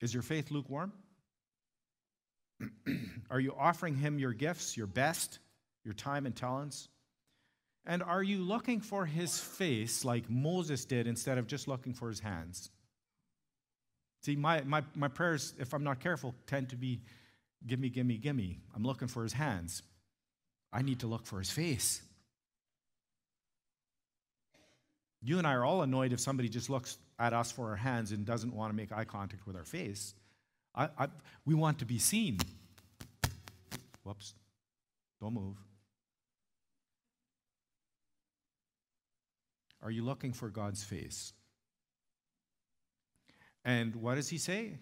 Is 0.00 0.14
your 0.14 0.22
faith 0.22 0.50
lukewarm? 0.50 0.92
are 3.30 3.40
you 3.40 3.54
offering 3.58 3.96
him 3.96 4.18
your 4.18 4.32
gifts, 4.32 4.76
your 4.76 4.86
best, 4.86 5.38
your 5.84 5.94
time 5.94 6.26
and 6.26 6.36
talents? 6.36 6.88
And 7.86 8.02
are 8.02 8.22
you 8.22 8.38
looking 8.38 8.80
for 8.80 9.04
his 9.04 9.38
face 9.38 10.04
like 10.04 10.28
Moses 10.30 10.84
did 10.84 11.06
instead 11.06 11.36
of 11.36 11.46
just 11.46 11.68
looking 11.68 11.92
for 11.92 12.08
his 12.08 12.20
hands? 12.20 12.70
See, 14.22 14.36
my, 14.36 14.62
my, 14.62 14.82
my 14.94 15.08
prayers, 15.08 15.52
if 15.58 15.74
I'm 15.74 15.84
not 15.84 16.00
careful, 16.00 16.34
tend 16.46 16.70
to 16.70 16.76
be 16.76 17.02
gimme, 17.66 17.90
gimme, 17.90 18.16
gimme. 18.16 18.58
I'm 18.74 18.82
looking 18.82 19.08
for 19.08 19.22
his 19.22 19.34
hands. 19.34 19.82
I 20.72 20.80
need 20.80 21.00
to 21.00 21.06
look 21.06 21.26
for 21.26 21.38
his 21.38 21.50
face. 21.50 22.00
You 25.22 25.38
and 25.38 25.46
I 25.46 25.52
are 25.52 25.64
all 25.64 25.82
annoyed 25.82 26.12
if 26.12 26.20
somebody 26.20 26.48
just 26.48 26.70
looks 26.70 26.96
at 27.18 27.32
us 27.32 27.52
for 27.52 27.68
our 27.70 27.76
hands 27.76 28.12
and 28.12 28.24
doesn't 28.24 28.54
want 28.54 28.72
to 28.72 28.76
make 28.76 28.92
eye 28.92 29.04
contact 29.04 29.46
with 29.46 29.56
our 29.56 29.64
face. 29.64 30.14
I, 30.74 30.88
I, 30.98 31.08
we 31.44 31.54
want 31.54 31.78
to 31.80 31.84
be 31.84 31.98
seen. 31.98 32.38
Whoops. 34.04 34.34
Don't 35.20 35.34
move. 35.34 35.56
Are 39.84 39.90
you 39.90 40.02
looking 40.02 40.32
for 40.32 40.48
God's 40.48 40.82
face? 40.82 41.34
And 43.64 43.94
what 43.96 44.14
does 44.14 44.30
he 44.30 44.38
say? 44.38 44.78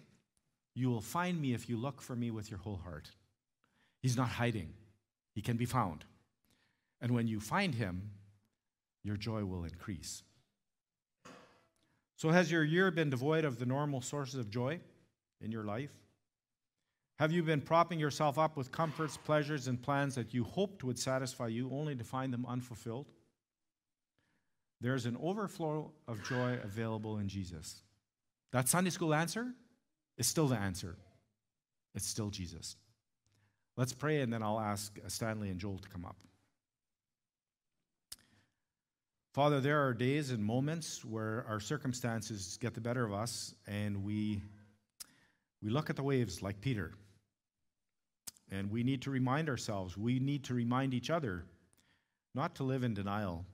You 0.73 0.89
will 0.89 1.01
find 1.01 1.39
me 1.39 1.53
if 1.53 1.69
you 1.69 1.77
look 1.77 2.01
for 2.01 2.15
me 2.15 2.31
with 2.31 2.49
your 2.49 2.59
whole 2.59 2.79
heart. 2.83 3.09
He's 4.01 4.17
not 4.17 4.29
hiding, 4.29 4.73
he 5.35 5.41
can 5.41 5.57
be 5.57 5.65
found. 5.65 6.05
And 7.01 7.11
when 7.11 7.27
you 7.27 7.41
find 7.41 7.75
him, 7.75 8.11
your 9.03 9.17
joy 9.17 9.43
will 9.43 9.65
increase. 9.65 10.23
So, 12.15 12.29
has 12.29 12.49
your 12.49 12.63
year 12.63 12.89
been 12.89 13.09
devoid 13.09 13.43
of 13.43 13.59
the 13.59 13.65
normal 13.65 13.99
sources 13.99 14.39
of 14.39 14.49
joy 14.49 14.79
in 15.41 15.51
your 15.51 15.65
life? 15.65 15.91
Have 17.19 17.33
you 17.33 17.43
been 17.43 17.61
propping 17.61 17.99
yourself 17.99 18.39
up 18.39 18.55
with 18.55 18.71
comforts, 18.71 19.17
pleasures, 19.17 19.67
and 19.67 19.81
plans 19.81 20.15
that 20.15 20.33
you 20.33 20.45
hoped 20.45 20.83
would 20.83 20.97
satisfy 20.97 21.47
you 21.47 21.69
only 21.71 21.95
to 21.95 22.03
find 22.03 22.33
them 22.33 22.45
unfulfilled? 22.47 23.07
There's 24.83 25.05
an 25.05 25.15
overflow 25.23 25.93
of 26.09 26.21
joy 26.27 26.59
available 26.61 27.19
in 27.19 27.29
Jesus. 27.29 27.81
That 28.51 28.67
Sunday 28.67 28.89
school 28.89 29.13
answer 29.13 29.47
is 30.17 30.27
still 30.27 30.49
the 30.49 30.57
answer. 30.57 30.97
It's 31.95 32.05
still 32.05 32.29
Jesus. 32.29 32.75
Let's 33.77 33.93
pray, 33.93 34.19
and 34.19 34.31
then 34.31 34.43
I'll 34.43 34.59
ask 34.59 34.99
Stanley 35.07 35.49
and 35.49 35.57
Joel 35.57 35.77
to 35.77 35.87
come 35.87 36.03
up. 36.03 36.17
Father, 39.33 39.61
there 39.61 39.87
are 39.87 39.93
days 39.93 40.31
and 40.31 40.43
moments 40.43 41.05
where 41.05 41.45
our 41.47 41.61
circumstances 41.61 42.57
get 42.61 42.73
the 42.73 42.81
better 42.81 43.05
of 43.05 43.13
us 43.13 43.55
and 43.65 44.03
we, 44.03 44.41
we 45.61 45.69
look 45.69 45.89
at 45.89 45.95
the 45.95 46.03
waves 46.03 46.41
like 46.41 46.59
Peter. 46.59 46.91
And 48.51 48.69
we 48.69 48.83
need 48.83 49.01
to 49.03 49.11
remind 49.11 49.47
ourselves, 49.47 49.97
we 49.97 50.19
need 50.19 50.43
to 50.43 50.53
remind 50.53 50.93
each 50.93 51.09
other 51.09 51.45
not 52.35 52.53
to 52.55 52.63
live 52.63 52.83
in 52.83 52.93
denial, 52.93 53.45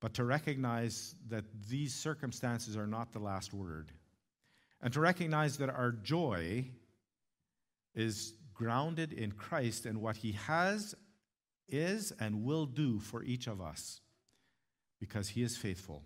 but 0.00 0.14
to 0.14 0.24
recognize 0.24 1.14
that 1.28 1.44
these 1.68 1.94
circumstances 1.94 2.76
are 2.76 2.86
not 2.86 3.12
the 3.12 3.18
last 3.18 3.52
word. 3.52 3.92
And 4.80 4.92
to 4.92 5.00
recognize 5.00 5.58
that 5.58 5.70
our 5.70 5.90
joy 5.90 6.66
is 7.94 8.34
grounded 8.54 9.12
in 9.12 9.32
Christ 9.32 9.86
and 9.86 10.00
what 10.00 10.16
he 10.16 10.32
has, 10.32 10.94
is, 11.68 12.12
and 12.20 12.44
will 12.44 12.66
do 12.66 13.00
for 13.00 13.22
each 13.22 13.46
of 13.46 13.60
us 13.60 14.00
because 15.00 15.28
he 15.28 15.42
is 15.42 15.56
faithful. 15.56 16.02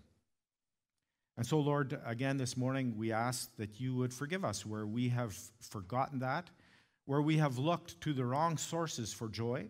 And 1.35 1.45
so, 1.45 1.59
Lord, 1.59 1.99
again 2.05 2.37
this 2.37 2.55
morning, 2.55 2.95
we 2.95 3.11
ask 3.11 3.55
that 3.57 3.79
you 3.79 3.95
would 3.95 4.13
forgive 4.13 4.45
us 4.45 4.65
where 4.65 4.85
we 4.85 5.09
have 5.09 5.35
forgotten 5.61 6.19
that, 6.19 6.49
where 7.05 7.21
we 7.21 7.37
have 7.37 7.57
looked 7.57 7.99
to 8.01 8.13
the 8.13 8.25
wrong 8.25 8.57
sources 8.57 9.11
for 9.11 9.27
joy, 9.27 9.65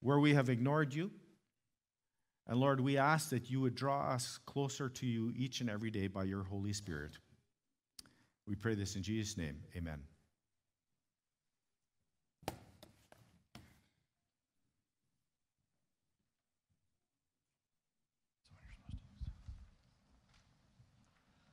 where 0.00 0.18
we 0.18 0.34
have 0.34 0.50
ignored 0.50 0.92
you. 0.92 1.10
And 2.46 2.58
Lord, 2.58 2.80
we 2.80 2.98
ask 2.98 3.30
that 3.30 3.50
you 3.50 3.60
would 3.62 3.74
draw 3.74 4.10
us 4.10 4.38
closer 4.44 4.88
to 4.90 5.06
you 5.06 5.32
each 5.34 5.60
and 5.60 5.70
every 5.70 5.90
day 5.90 6.08
by 6.08 6.24
your 6.24 6.42
Holy 6.42 6.74
Spirit. 6.74 7.12
We 8.46 8.54
pray 8.54 8.74
this 8.74 8.96
in 8.96 9.02
Jesus' 9.02 9.38
name. 9.38 9.56
Amen. 9.74 10.00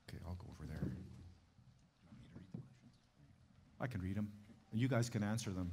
Okay, 0.10 0.20
I'll 0.28 0.36
go 0.36 0.48
over 0.50 0.66
there. 0.68 0.92
I 3.80 3.88
can 3.88 4.02
read 4.02 4.18
them. 4.18 4.28
You 4.74 4.90
guys 4.90 5.10
can 5.10 5.24
answer 5.24 5.52
them. 5.52 5.72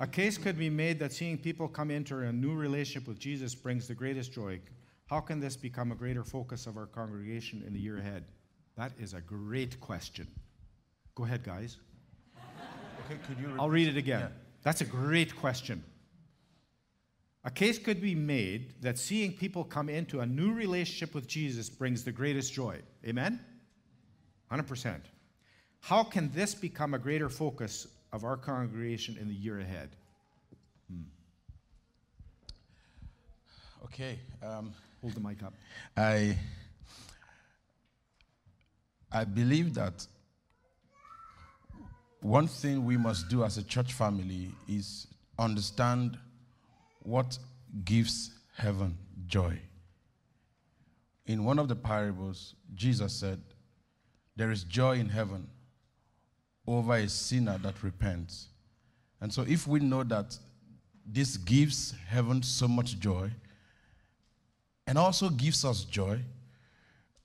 A 0.00 0.06
case 0.06 0.38
could 0.38 0.56
be 0.56 0.70
made 0.70 1.00
that 1.00 1.12
seeing 1.12 1.36
people 1.36 1.66
come 1.66 1.90
into 1.90 2.20
a 2.20 2.32
new 2.32 2.54
relationship 2.54 3.08
with 3.08 3.18
Jesus 3.18 3.54
brings 3.54 3.88
the 3.88 3.94
greatest 3.94 4.32
joy. 4.32 4.60
How 5.06 5.20
can 5.20 5.40
this 5.40 5.56
become 5.56 5.90
a 5.90 5.96
greater 5.96 6.22
focus 6.22 6.66
of 6.66 6.76
our 6.76 6.86
congregation 6.86 7.64
in 7.66 7.72
the 7.72 7.80
year 7.80 7.98
ahead? 7.98 8.24
That 8.76 8.92
is 9.00 9.14
a 9.14 9.20
great 9.20 9.80
question. 9.80 10.28
Go 11.16 11.24
ahead, 11.24 11.42
guys. 11.42 11.78
Okay, 13.06 13.18
could 13.26 13.38
you 13.40 13.56
I'll 13.58 13.70
read 13.70 13.88
it 13.88 13.96
again. 13.96 14.20
Yeah. 14.20 14.28
That's 14.62 14.82
a 14.82 14.84
great 14.84 15.34
question. 15.34 15.82
A 17.44 17.50
case 17.50 17.78
could 17.78 18.00
be 18.00 18.14
made 18.14 18.74
that 18.82 18.98
seeing 18.98 19.32
people 19.32 19.64
come 19.64 19.88
into 19.88 20.20
a 20.20 20.26
new 20.26 20.52
relationship 20.52 21.14
with 21.14 21.26
Jesus 21.26 21.68
brings 21.68 22.04
the 22.04 22.12
greatest 22.12 22.52
joy. 22.52 22.78
Amen? 23.04 23.40
100%. 24.52 25.00
How 25.80 26.04
can 26.04 26.30
this 26.32 26.54
become 26.54 26.94
a 26.94 26.98
greater 26.98 27.28
focus 27.28 27.86
of 28.12 28.24
our 28.24 28.36
congregation 28.36 29.16
in 29.20 29.28
the 29.28 29.34
year 29.34 29.60
ahead? 29.60 29.90
Hmm. 30.90 31.02
Okay. 33.84 34.18
Um, 34.42 34.72
Hold 35.00 35.14
the 35.14 35.20
mic 35.20 35.42
up. 35.44 35.54
I, 35.96 36.36
I 39.12 39.24
believe 39.24 39.74
that 39.74 40.06
one 42.20 42.48
thing 42.48 42.84
we 42.84 42.96
must 42.96 43.28
do 43.28 43.44
as 43.44 43.58
a 43.58 43.62
church 43.62 43.92
family 43.92 44.50
is 44.68 45.06
understand 45.38 46.18
what 47.02 47.38
gives 47.84 48.32
heaven 48.56 48.98
joy. 49.26 49.56
In 51.26 51.44
one 51.44 51.60
of 51.60 51.68
the 51.68 51.76
parables, 51.76 52.54
Jesus 52.74 53.12
said, 53.12 53.40
There 54.34 54.50
is 54.50 54.64
joy 54.64 54.96
in 54.96 55.08
heaven 55.08 55.46
over 56.68 56.94
a 56.94 57.08
sinner 57.08 57.58
that 57.58 57.82
repents. 57.82 58.48
And 59.20 59.32
so, 59.32 59.42
if 59.42 59.66
we 59.66 59.80
know 59.80 60.04
that 60.04 60.36
this 61.06 61.36
gives 61.36 61.94
heaven 62.06 62.42
so 62.42 62.68
much 62.68 62.98
joy 62.98 63.30
and 64.86 64.98
also 64.98 65.30
gives 65.30 65.64
us 65.64 65.84
joy, 65.84 66.20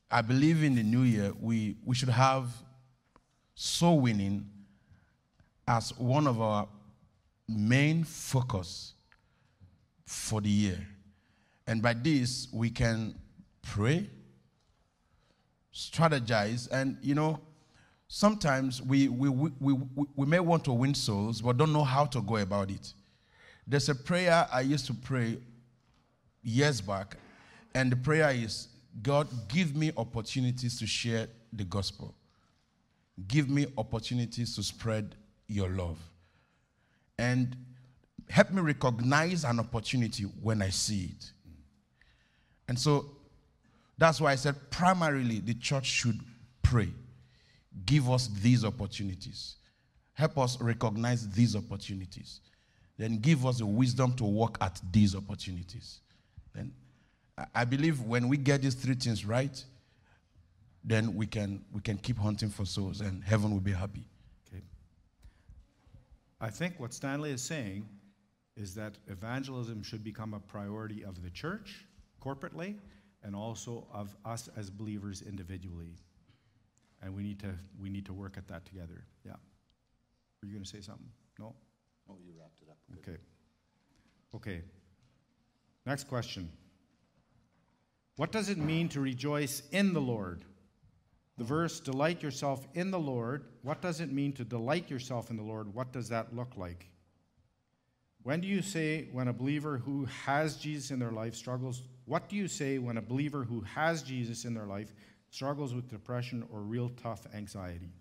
I 0.09 0.21
believe 0.21 0.63
in 0.63 0.75
the 0.75 0.83
new 0.83 1.01
year 1.01 1.33
we, 1.39 1.75
we 1.83 1.95
should 1.95 2.09
have 2.09 2.49
soul 3.55 3.99
winning 3.99 4.49
as 5.67 5.97
one 5.97 6.27
of 6.27 6.41
our 6.41 6.67
main 7.47 8.03
focus 8.03 8.93
for 10.05 10.41
the 10.41 10.49
year. 10.49 10.87
And 11.67 11.81
by 11.81 11.93
this, 11.93 12.47
we 12.51 12.69
can 12.69 13.15
pray, 13.61 14.09
strategize, 15.73 16.69
and 16.71 16.97
you 17.01 17.15
know, 17.15 17.39
sometimes 18.15 18.79
we, 18.79 19.07
we, 19.07 19.27
we, 19.27 19.49
we, 19.59 19.73
we 20.15 20.27
may 20.27 20.39
want 20.39 20.63
to 20.63 20.71
win 20.71 20.93
souls, 20.93 21.41
but 21.41 21.57
don't 21.57 21.73
know 21.73 21.83
how 21.83 22.05
to 22.05 22.21
go 22.21 22.35
about 22.35 22.69
it. 22.69 22.93
There's 23.65 23.89
a 23.89 23.95
prayer 23.95 24.47
I 24.53 24.61
used 24.61 24.85
to 24.85 24.93
pray 24.93 25.39
years 26.43 26.79
back, 26.79 27.17
and 27.73 27.91
the 27.91 27.95
prayer 27.95 28.29
is 28.29 28.67
God, 29.01 29.27
give 29.47 29.75
me 29.75 29.91
opportunities 29.97 30.77
to 30.77 30.85
share 30.85 31.27
the 31.51 31.63
gospel. 31.63 32.13
Give 33.27 33.49
me 33.49 33.65
opportunities 33.79 34.55
to 34.57 34.63
spread 34.63 35.15
your 35.47 35.69
love. 35.69 35.97
And 37.17 37.57
help 38.29 38.51
me 38.51 38.61
recognize 38.61 39.43
an 39.43 39.59
opportunity 39.59 40.25
when 40.43 40.61
I 40.61 40.69
see 40.69 41.05
it. 41.17 41.31
And 42.67 42.77
so 42.77 43.07
that's 43.97 44.21
why 44.21 44.33
I 44.33 44.35
said 44.35 44.69
primarily 44.69 45.39
the 45.39 45.55
church 45.55 45.87
should 45.87 46.19
pray. 46.61 46.89
Give 47.85 48.09
us 48.09 48.27
these 48.41 48.63
opportunities. 48.63 49.55
Help 50.13 50.37
us 50.37 50.59
recognize 50.61 51.27
these 51.29 51.55
opportunities. 51.55 52.39
Then 52.97 53.17
give 53.17 53.45
us 53.45 53.57
the 53.57 53.65
wisdom 53.65 54.13
to 54.13 54.23
work 54.23 54.57
at 54.61 54.79
these 54.91 55.15
opportunities. 55.15 56.01
Then 56.53 56.71
I 57.55 57.65
believe 57.65 58.01
when 58.01 58.27
we 58.27 58.37
get 58.37 58.61
these 58.61 58.75
three 58.75 58.93
things 58.93 59.25
right, 59.25 59.63
then 60.83 61.15
we 61.15 61.25
can 61.25 61.63
we 61.71 61.81
can 61.81 61.97
keep 61.97 62.17
hunting 62.17 62.49
for 62.49 62.65
souls 62.65 63.01
and 63.01 63.23
heaven 63.23 63.51
will 63.51 63.59
be 63.59 63.71
happy. 63.71 64.05
Okay. 64.47 64.63
I 66.39 66.49
think 66.49 66.79
what 66.79 66.93
Stanley 66.93 67.31
is 67.31 67.41
saying 67.41 67.87
is 68.55 68.75
that 68.75 68.97
evangelism 69.07 69.81
should 69.81 70.03
become 70.03 70.35
a 70.35 70.39
priority 70.39 71.03
of 71.03 71.23
the 71.23 71.29
church 71.31 71.85
corporately 72.23 72.75
and 73.23 73.35
also 73.35 73.87
of 73.91 74.15
us 74.25 74.49
as 74.55 74.69
believers 74.69 75.23
individually. 75.23 75.95
And 77.03 77.13
we 77.13 77.21
need 77.21 77.39
to 77.39 77.53
we 77.79 77.89
need 77.89 78.05
to 78.05 78.13
work 78.13 78.37
at 78.37 78.47
that 78.47 78.65
together. 78.65 79.03
Yeah. 79.25 79.33
Are 79.33 80.45
you 80.45 80.53
going 80.53 80.63
to 80.63 80.69
say 80.69 80.81
something? 80.81 81.09
No? 81.37 81.53
Oh, 82.09 82.17
you 82.25 82.33
wrapped 82.39 82.61
it 82.61 82.69
up. 82.69 82.77
Okay. 82.99 83.17
Okay. 84.35 84.61
Next 85.85 86.07
question. 86.07 86.49
What 88.15 88.31
does 88.31 88.49
it 88.49 88.57
mean 88.57 88.89
to 88.89 89.01
rejoice 89.01 89.63
in 89.71 89.93
the 89.93 90.01
Lord? 90.01 90.45
The 91.37 91.43
verse, 91.43 91.79
delight 91.79 92.21
yourself 92.21 92.67
in 92.73 92.91
the 92.91 92.99
Lord. 92.99 93.45
What 93.63 93.81
does 93.81 93.99
it 93.99 94.11
mean 94.11 94.33
to 94.33 94.45
delight 94.45 94.89
yourself 94.89 95.29
in 95.31 95.37
the 95.37 95.43
Lord? 95.43 95.73
What 95.73 95.91
does 95.91 96.09
that 96.09 96.35
look 96.35 96.55
like? 96.55 96.89
When 98.21 98.39
do 98.39 98.47
you 98.47 98.61
say 98.61 99.09
when 99.11 99.27
a 99.27 99.33
believer 99.33 99.79
who 99.79 100.05
has 100.25 100.57
Jesus 100.57 100.91
in 100.91 100.99
their 100.99 101.11
life 101.11 101.35
struggles? 101.35 101.81
What 102.05 102.29
do 102.29 102.35
you 102.35 102.47
say 102.47 102.77
when 102.77 102.97
a 102.97 103.01
believer 103.01 103.43
who 103.43 103.61
has 103.61 104.03
Jesus 104.03 104.45
in 104.45 104.53
their 104.53 104.65
life 104.65 104.93
struggles 105.33 105.73
with 105.73 105.89
depression 105.89 106.45
or 106.51 106.59
real 106.59 106.89
tough 107.01 107.25
anxiety? 107.33 107.91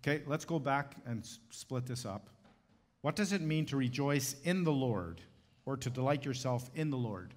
Okay, 0.00 0.22
let's 0.26 0.44
go 0.44 0.58
back 0.58 0.96
and 1.06 1.26
split 1.48 1.86
this 1.86 2.04
up. 2.04 2.28
What 3.00 3.16
does 3.16 3.32
it 3.32 3.40
mean 3.40 3.64
to 3.66 3.78
rejoice 3.78 4.36
in 4.44 4.64
the 4.64 4.72
Lord 4.72 5.22
or 5.64 5.78
to 5.78 5.88
delight 5.88 6.26
yourself 6.26 6.70
in 6.74 6.90
the 6.90 6.98
Lord? 6.98 7.32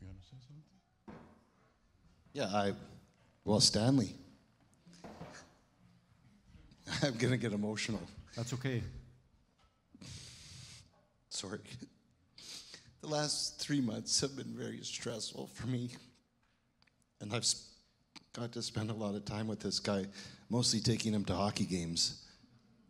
You 0.00 0.06
want 0.06 0.18
to 0.18 0.24
say 0.24 0.36
something? 0.46 1.20
Yeah, 2.32 2.46
I, 2.46 2.72
well, 3.44 3.60
Stanley. 3.60 4.14
I'm 7.02 7.16
going 7.18 7.32
to 7.32 7.38
get 7.38 7.52
emotional. 7.52 8.00
That's 8.34 8.54
okay. 8.54 8.82
Sorry. 11.28 11.60
The 13.02 13.12
last 13.12 13.60
three 13.60 13.80
months 13.80 14.20
have 14.22 14.34
been 14.34 14.52
very 14.56 14.80
stressful 14.82 15.48
for 15.54 15.68
me. 15.68 15.90
And 17.20 17.32
I've 17.32 17.46
got 18.32 18.52
to 18.52 18.62
spend 18.62 18.90
a 18.90 18.94
lot 18.94 19.14
of 19.14 19.24
time 19.24 19.48
with 19.48 19.60
this 19.60 19.78
guy, 19.78 20.06
mostly 20.50 20.80
taking 20.80 21.12
him 21.12 21.24
to 21.24 21.34
hockey 21.34 21.64
games. 21.64 22.22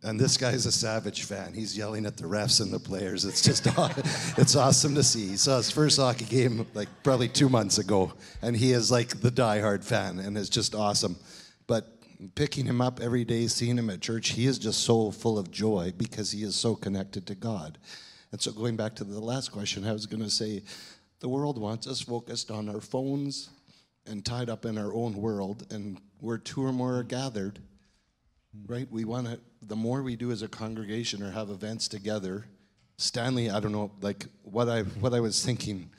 And 0.03 0.19
this 0.19 0.37
guy's 0.37 0.65
a 0.65 0.71
savage 0.71 1.23
fan. 1.23 1.53
He's 1.53 1.75
yelling 1.75 2.05
at 2.05 2.17
the 2.17 2.25
refs 2.25 2.61
and 2.61 2.71
the 2.71 2.79
players. 2.79 3.25
It's 3.25 3.41
just, 3.41 3.67
it's 4.37 4.55
awesome 4.55 4.93
to 4.95 5.03
see. 5.03 5.29
He 5.29 5.37
saw 5.37 5.57
his 5.57 5.71
first 5.71 5.97
hockey 5.97 6.25
game 6.25 6.67
like 6.73 6.89
probably 7.03 7.27
two 7.27 7.49
months 7.49 7.77
ago, 7.77 8.13
and 8.41 8.55
he 8.55 8.73
is 8.73 8.91
like 8.91 9.21
the 9.21 9.31
diehard 9.31 9.83
fan, 9.83 10.19
and 10.19 10.37
it's 10.37 10.49
just 10.49 10.75
awesome. 10.75 11.17
But 11.65 11.87
picking 12.35 12.65
him 12.65 12.79
up 12.79 12.99
every 12.99 13.25
day, 13.25 13.47
seeing 13.47 13.77
him 13.77 13.89
at 13.89 14.01
church, 14.01 14.29
he 14.29 14.45
is 14.45 14.59
just 14.59 14.83
so 14.83 15.09
full 15.11 15.39
of 15.39 15.49
joy 15.49 15.93
because 15.97 16.31
he 16.31 16.43
is 16.43 16.55
so 16.55 16.75
connected 16.75 17.25
to 17.27 17.35
God. 17.35 17.79
And 18.31 18.39
so, 18.39 18.51
going 18.51 18.75
back 18.75 18.95
to 18.95 19.03
the 19.03 19.19
last 19.19 19.51
question, 19.51 19.87
I 19.87 19.93
was 19.93 20.05
going 20.05 20.23
to 20.23 20.29
say, 20.29 20.63
the 21.21 21.29
world 21.29 21.57
wants 21.57 21.87
us 21.87 22.01
focused 22.01 22.51
on 22.51 22.69
our 22.69 22.81
phones 22.81 23.49
and 24.07 24.25
tied 24.25 24.49
up 24.49 24.65
in 24.65 24.77
our 24.77 24.93
own 24.93 25.13
world, 25.13 25.65
and 25.71 25.99
where 26.19 26.37
two 26.37 26.63
or 26.63 26.71
more 26.71 26.97
are 26.97 27.03
gathered, 27.03 27.59
right? 28.65 28.87
We 28.91 29.05
want 29.05 29.27
to, 29.27 29.39
the 29.61 29.75
more 29.75 30.01
we 30.01 30.15
do 30.15 30.31
as 30.31 30.41
a 30.41 30.47
congregation 30.47 31.21
or 31.21 31.31
have 31.31 31.49
events 31.49 31.87
together, 31.87 32.45
Stanley, 32.97 33.49
I 33.51 33.59
don't 33.59 33.71
know, 33.71 33.91
like 34.01 34.25
what 34.43 34.67
I 34.69 34.81
what 34.81 35.13
I 35.13 35.19
was 35.19 35.43
thinking. 35.45 35.91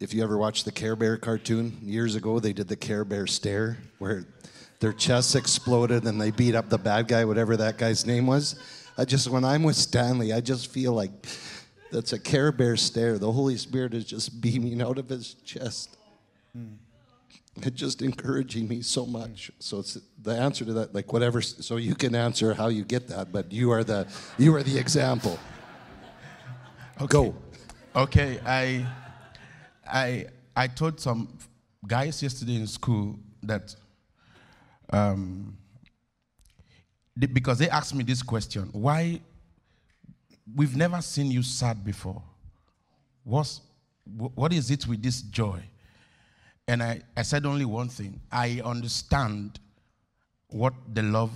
If 0.00 0.12
you 0.12 0.22
ever 0.22 0.36
watched 0.36 0.66
the 0.66 0.72
Care 0.72 0.96
Bear 0.96 1.16
cartoon 1.16 1.78
years 1.82 2.14
ago, 2.14 2.40
they 2.40 2.52
did 2.52 2.68
the 2.68 2.76
Care 2.76 3.04
Bear 3.04 3.26
stare, 3.26 3.78
where 3.98 4.26
their 4.80 4.92
chests 4.92 5.34
exploded 5.34 6.04
and 6.04 6.20
they 6.20 6.30
beat 6.30 6.54
up 6.54 6.68
the 6.68 6.78
bad 6.78 7.08
guy, 7.08 7.24
whatever 7.24 7.56
that 7.56 7.78
guy's 7.78 8.04
name 8.04 8.26
was. 8.26 8.56
I 8.98 9.04
just 9.04 9.28
when 9.28 9.44
I'm 9.44 9.62
with 9.62 9.76
Stanley, 9.76 10.32
I 10.32 10.40
just 10.40 10.70
feel 10.70 10.92
like 10.92 11.10
that's 11.92 12.12
a 12.12 12.18
Care 12.18 12.52
Bear 12.52 12.76
stare. 12.76 13.18
The 13.18 13.30
Holy 13.30 13.56
Spirit 13.56 13.94
is 13.94 14.04
just 14.04 14.40
beaming 14.40 14.82
out 14.82 14.98
of 14.98 15.08
his 15.08 15.34
chest. 15.34 15.96
Hmm 16.52 16.74
it's 17.62 17.80
just 17.80 18.02
encouraging 18.02 18.68
me 18.68 18.82
so 18.82 19.06
much. 19.06 19.50
So 19.58 19.78
it's 19.78 19.98
the 20.22 20.32
answer 20.32 20.64
to 20.64 20.72
that, 20.74 20.94
like 20.94 21.12
whatever. 21.12 21.40
So 21.40 21.76
you 21.76 21.94
can 21.94 22.14
answer 22.14 22.54
how 22.54 22.68
you 22.68 22.84
get 22.84 23.08
that, 23.08 23.32
but 23.32 23.50
you 23.52 23.70
are 23.70 23.84
the 23.84 24.06
you 24.38 24.54
are 24.54 24.62
the 24.62 24.78
example. 24.78 25.38
Okay. 27.00 27.06
Go. 27.06 27.34
Okay, 27.94 28.38
I 28.44 28.86
I 29.90 30.26
I 30.54 30.66
told 30.66 31.00
some 31.00 31.38
guys 31.86 32.22
yesterday 32.22 32.56
in 32.56 32.66
school 32.66 33.18
that 33.42 33.74
um, 34.90 35.56
they, 37.16 37.26
because 37.26 37.58
they 37.58 37.70
asked 37.70 37.94
me 37.94 38.04
this 38.04 38.22
question: 38.22 38.68
Why 38.72 39.20
we've 40.54 40.76
never 40.76 41.00
seen 41.00 41.30
you 41.30 41.42
sad 41.42 41.84
before? 41.84 42.22
What's 43.24 43.62
what 44.14 44.52
is 44.52 44.70
it 44.70 44.86
with 44.86 45.02
this 45.02 45.22
joy? 45.22 45.62
And 46.68 46.82
I, 46.82 47.00
I 47.16 47.22
said 47.22 47.46
only 47.46 47.64
one 47.64 47.88
thing 47.88 48.20
I 48.30 48.60
understand 48.64 49.60
what 50.48 50.74
the 50.92 51.02
love 51.02 51.32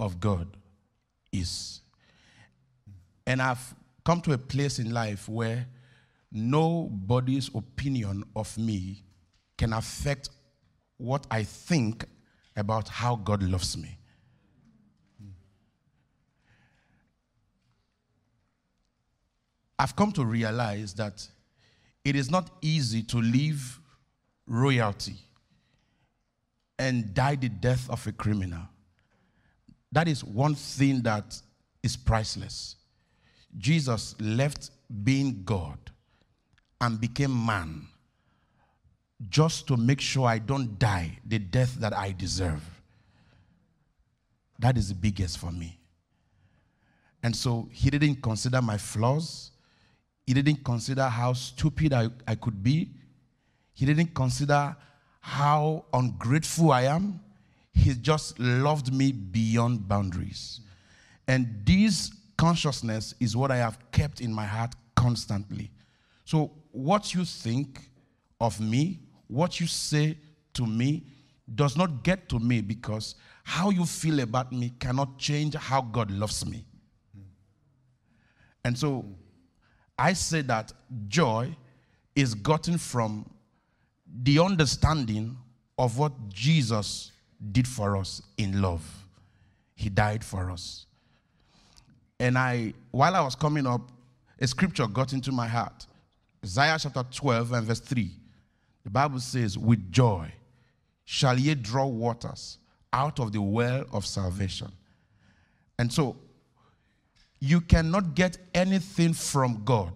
of 0.00 0.20
God 0.20 0.56
is. 1.32 1.80
And 3.26 3.40
I've 3.40 3.74
come 4.04 4.20
to 4.22 4.32
a 4.32 4.38
place 4.38 4.78
in 4.78 4.92
life 4.92 5.28
where 5.28 5.66
nobody's 6.30 7.48
opinion 7.54 8.24
of 8.34 8.56
me 8.58 9.04
can 9.56 9.72
affect 9.72 10.30
what 10.96 11.26
I 11.30 11.44
think 11.44 12.04
about 12.56 12.88
how 12.88 13.16
God 13.16 13.42
loves 13.42 13.76
me. 13.76 13.96
I've 19.78 19.96
come 19.96 20.12
to 20.12 20.24
realize 20.24 20.94
that 20.94 21.26
it 22.04 22.16
is 22.16 22.30
not 22.30 22.50
easy 22.62 23.02
to 23.04 23.18
live 23.18 23.80
royalty 24.46 25.16
and 26.78 27.14
die 27.14 27.36
the 27.36 27.48
death 27.48 27.88
of 27.88 28.06
a 28.06 28.12
criminal. 28.12 28.62
That 29.92 30.08
is 30.08 30.24
one 30.24 30.54
thing 30.54 31.02
that 31.02 31.40
is 31.82 31.96
priceless. 31.96 32.76
Jesus 33.56 34.16
left 34.20 34.70
being 35.04 35.42
God 35.44 35.78
and 36.80 37.00
became 37.00 37.46
man 37.46 37.86
just 39.28 39.66
to 39.68 39.76
make 39.76 40.00
sure 40.00 40.26
I 40.26 40.38
don't 40.38 40.78
die 40.78 41.18
the 41.24 41.38
death 41.38 41.76
that 41.76 41.96
I 41.96 42.12
deserve. 42.12 42.62
That 44.58 44.76
is 44.76 44.88
the 44.88 44.94
biggest 44.94 45.38
for 45.38 45.52
me. 45.52 45.78
And 47.22 47.34
so 47.34 47.68
he 47.70 47.90
didn't 47.90 48.22
consider 48.22 48.60
my 48.60 48.76
flaws. 48.76 49.52
He 50.26 50.34
didn't 50.34 50.64
consider 50.64 51.04
how 51.04 51.32
stupid 51.32 51.92
I, 51.92 52.08
I 52.26 52.34
could 52.34 52.62
be. 52.62 52.90
He 53.74 53.84
didn't 53.86 54.14
consider 54.14 54.76
how 55.20 55.84
ungrateful 55.92 56.72
I 56.72 56.82
am. 56.82 57.20
He 57.72 57.94
just 57.94 58.38
loved 58.38 58.92
me 58.92 59.12
beyond 59.12 59.88
boundaries. 59.88 60.60
And 61.26 61.62
this 61.64 62.12
consciousness 62.36 63.14
is 63.20 63.36
what 63.36 63.50
I 63.50 63.56
have 63.56 63.78
kept 63.90 64.20
in 64.20 64.32
my 64.32 64.44
heart 64.46 64.74
constantly. 64.94 65.70
So, 66.24 66.52
what 66.70 67.14
you 67.14 67.24
think 67.24 67.80
of 68.40 68.60
me, 68.60 69.00
what 69.28 69.60
you 69.60 69.66
say 69.66 70.18
to 70.54 70.66
me, 70.66 71.04
does 71.54 71.76
not 71.76 72.02
get 72.02 72.28
to 72.30 72.38
me 72.38 72.60
because 72.60 73.16
how 73.42 73.70
you 73.70 73.84
feel 73.84 74.20
about 74.20 74.52
me 74.52 74.72
cannot 74.78 75.18
change 75.18 75.54
how 75.54 75.82
God 75.82 76.10
loves 76.10 76.46
me. 76.46 76.64
And 78.64 78.78
so 78.78 79.04
I 79.98 80.14
say 80.14 80.40
that 80.42 80.72
joy 81.08 81.54
is 82.16 82.34
gotten 82.34 82.78
from 82.78 83.28
the 84.22 84.38
understanding 84.38 85.36
of 85.78 85.98
what 85.98 86.12
Jesus 86.28 87.12
did 87.52 87.66
for 87.66 87.96
us 87.96 88.22
in 88.36 88.62
love. 88.62 88.84
He 89.74 89.88
died 89.88 90.24
for 90.24 90.50
us. 90.50 90.86
And 92.20 92.38
I, 92.38 92.74
while 92.90 93.14
I 93.16 93.20
was 93.20 93.34
coming 93.34 93.66
up, 93.66 93.90
a 94.40 94.46
scripture 94.46 94.86
got 94.86 95.12
into 95.12 95.32
my 95.32 95.48
heart. 95.48 95.86
Isaiah 96.44 96.76
chapter 96.78 97.04
12 97.10 97.52
and 97.52 97.66
verse 97.66 97.80
3. 97.80 98.10
The 98.84 98.90
Bible 98.90 99.20
says, 99.20 99.58
With 99.58 99.90
joy 99.90 100.32
shall 101.04 101.38
ye 101.38 101.54
draw 101.54 101.86
waters 101.86 102.58
out 102.92 103.18
of 103.18 103.32
the 103.32 103.42
well 103.42 103.84
of 103.92 104.06
salvation. 104.06 104.70
And 105.78 105.92
so, 105.92 106.16
you 107.40 107.60
cannot 107.60 108.14
get 108.14 108.38
anything 108.54 109.12
from 109.12 109.62
God 109.64 109.92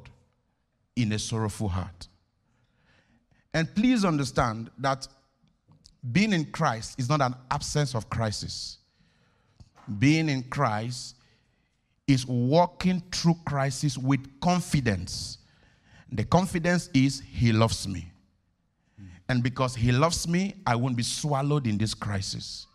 in 0.96 1.12
a 1.12 1.18
sorrowful 1.18 1.68
heart. 1.68 2.08
And 3.54 3.74
please 3.74 4.04
understand 4.04 4.70
that 4.78 5.08
being 6.12 6.32
in 6.32 6.44
Christ 6.46 6.98
is 6.98 7.08
not 7.08 7.20
an 7.20 7.34
absence 7.50 7.94
of 7.94 8.08
crisis. 8.08 8.78
Being 9.98 10.28
in 10.28 10.42
Christ 10.44 11.16
is 12.06 12.26
walking 12.26 13.02
through 13.12 13.36
crisis 13.46 13.98
with 13.98 14.40
confidence. 14.40 15.38
The 16.12 16.24
confidence 16.24 16.88
is 16.94 17.20
He 17.20 17.52
loves 17.52 17.86
me. 17.88 18.10
And 19.28 19.42
because 19.42 19.74
He 19.74 19.92
loves 19.92 20.26
me, 20.26 20.54
I 20.66 20.74
won't 20.76 20.96
be 20.96 21.02
swallowed 21.02 21.66
in 21.66 21.76
this 21.76 21.94
crisis. 21.94 22.66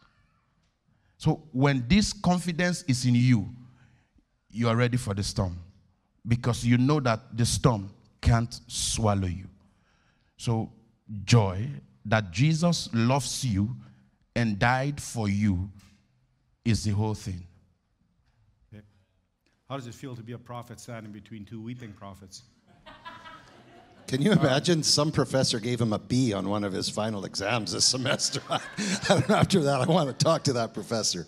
So 1.18 1.44
when 1.52 1.86
this 1.88 2.14
confidence 2.14 2.84
is 2.84 3.06
in 3.06 3.16
you, 3.16 3.50
you 4.50 4.70
are 4.70 4.76
ready 4.76 4.98
for 4.98 5.14
the 5.14 5.24
storm 5.24 5.58
because 6.28 6.64
you 6.66 6.78
know 6.78 7.00
that 7.00 7.36
the 7.36 7.46
storm 7.46 7.90
can't 8.22 8.60
swallow 8.68 9.28
you. 9.28 9.48
So, 10.44 10.74
joy 11.24 11.70
that 12.04 12.32
Jesus 12.32 12.90
loves 12.94 13.46
you 13.46 13.78
and 14.36 14.60
died 14.60 15.02
for 15.02 15.30
you 15.30 15.70
is 16.66 16.84
the 16.84 16.92
whole 16.92 17.14
thing. 17.14 17.48
Okay. 18.68 18.84
How 19.70 19.78
does 19.78 19.88
it 19.88 19.94
feel 19.94 20.18
to 20.18 20.22
be 20.22 20.34
a 20.34 20.38
prophet 20.38 20.82
standing 20.82 21.14
between 21.14 21.46
two 21.46 21.62
weeping 21.62 21.94
prophets? 21.94 22.44
Can 24.06 24.22
you 24.22 24.34
imagine 24.34 24.84
some 24.84 25.14
professor 25.14 25.62
gave 25.62 25.80
him 25.80 25.94
a 25.94 26.00
B 26.00 26.34
on 26.34 26.50
one 26.50 26.66
of 26.66 26.74
his 26.74 26.90
final 26.90 27.24
exams 27.24 27.72
this 27.72 27.86
semester? 27.86 28.42
After 28.50 29.62
that, 29.62 29.80
I 29.80 29.86
want 29.86 30.10
to 30.10 30.26
talk 30.26 30.44
to 30.44 30.54
that 30.54 30.74
professor. 30.74 31.26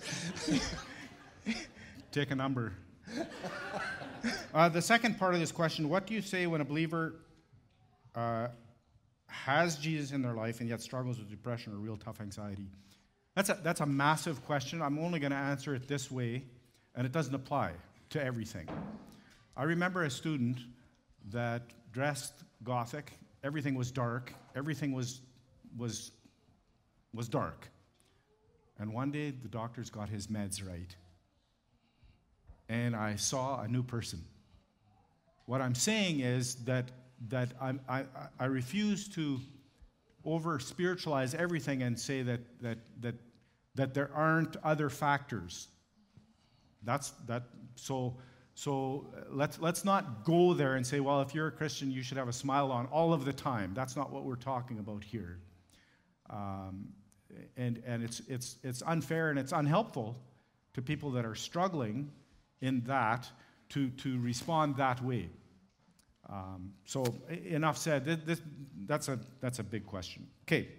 Take 2.11 2.31
a 2.31 2.35
number. 2.35 2.73
Uh, 4.53 4.67
the 4.67 4.81
second 4.81 5.17
part 5.17 5.35
of 5.35 5.39
this 5.39 5.53
question 5.53 5.87
what 5.87 6.05
do 6.05 6.13
you 6.13 6.21
say 6.21 6.47
when 6.47 6.59
a 6.59 6.65
believer 6.65 7.15
uh, 8.13 8.47
has 9.27 9.77
Jesus 9.77 10.11
in 10.11 10.21
their 10.21 10.33
life 10.33 10.59
and 10.59 10.69
yet 10.69 10.81
struggles 10.81 11.17
with 11.19 11.29
depression 11.29 11.73
or 11.73 11.77
real 11.77 11.97
tough 11.97 12.21
anxiety? 12.21 12.67
That's 13.35 13.49
a, 13.49 13.59
that's 13.63 13.81
a 13.81 13.85
massive 13.85 14.43
question. 14.45 14.81
I'm 14.81 14.99
only 14.99 15.19
going 15.19 15.31
to 15.31 15.37
answer 15.37 15.75
it 15.75 15.87
this 15.87 16.09
way, 16.09 16.43
and 16.95 17.05
it 17.05 17.11
doesn't 17.11 17.35
apply 17.35 17.71
to 18.11 18.23
everything. 18.23 18.67
I 19.57 19.63
remember 19.63 20.03
a 20.03 20.09
student 20.09 20.59
that 21.31 21.63
dressed 21.91 22.43
gothic, 22.63 23.11
everything 23.43 23.75
was 23.75 23.91
dark, 23.91 24.33
everything 24.55 24.93
was, 24.93 25.21
was, 25.77 26.11
was 27.13 27.27
dark. 27.27 27.67
And 28.79 28.93
one 28.93 29.11
day 29.11 29.31
the 29.31 29.47
doctors 29.47 29.89
got 29.89 30.09
his 30.09 30.27
meds 30.27 30.65
right 30.65 30.95
and 32.69 32.95
I 32.95 33.15
saw 33.15 33.61
a 33.61 33.67
new 33.67 33.83
person. 33.83 34.23
What 35.45 35.61
I'm 35.61 35.75
saying 35.75 36.21
is 36.21 36.55
that, 36.65 36.91
that 37.29 37.49
I'm, 37.61 37.79
I, 37.87 38.05
I 38.39 38.45
refuse 38.45 39.07
to 39.09 39.39
over 40.23 40.59
spiritualize 40.59 41.35
everything 41.35 41.83
and 41.83 41.99
say 41.99 42.21
that, 42.23 42.41
that, 42.61 42.77
that, 43.01 43.15
that 43.75 43.93
there 43.93 44.09
aren't 44.13 44.55
other 44.63 44.89
factors. 44.89 45.67
That's 46.83 47.11
that. 47.27 47.43
So, 47.75 48.17
so 48.53 49.07
let's, 49.29 49.59
let's 49.59 49.83
not 49.83 50.23
go 50.23 50.53
there 50.53 50.75
and 50.75 50.85
say, 50.85 50.99
well, 50.99 51.21
if 51.21 51.35
you're 51.35 51.47
a 51.47 51.51
Christian, 51.51 51.91
you 51.91 52.01
should 52.01 52.17
have 52.17 52.29
a 52.29 52.33
smile 52.33 52.71
on 52.71 52.85
all 52.87 53.13
of 53.13 53.25
the 53.25 53.33
time. 53.33 53.73
That's 53.73 53.95
not 53.95 54.11
what 54.11 54.23
we're 54.23 54.35
talking 54.35 54.79
about 54.79 55.03
here. 55.03 55.39
Um, 56.29 56.87
and 57.57 57.81
and 57.85 58.03
it's, 58.03 58.21
it's, 58.27 58.57
it's 58.63 58.81
unfair 58.87 59.29
and 59.29 59.37
it's 59.37 59.51
unhelpful 59.51 60.15
to 60.73 60.81
people 60.81 61.11
that 61.11 61.25
are 61.25 61.35
struggling 61.35 62.11
in 62.61 62.81
that 62.85 63.29
to, 63.69 63.89
to 63.89 64.19
respond 64.19 64.77
that 64.77 65.03
way. 65.03 65.29
Um, 66.29 66.73
so 66.85 67.03
enough 67.29 67.77
said. 67.77 68.05
This, 68.05 68.19
this, 68.25 68.41
that's, 68.85 69.09
a, 69.09 69.19
that's 69.41 69.59
a 69.59 69.63
big 69.63 69.85
question. 69.85 70.27
Okay. 70.43 70.69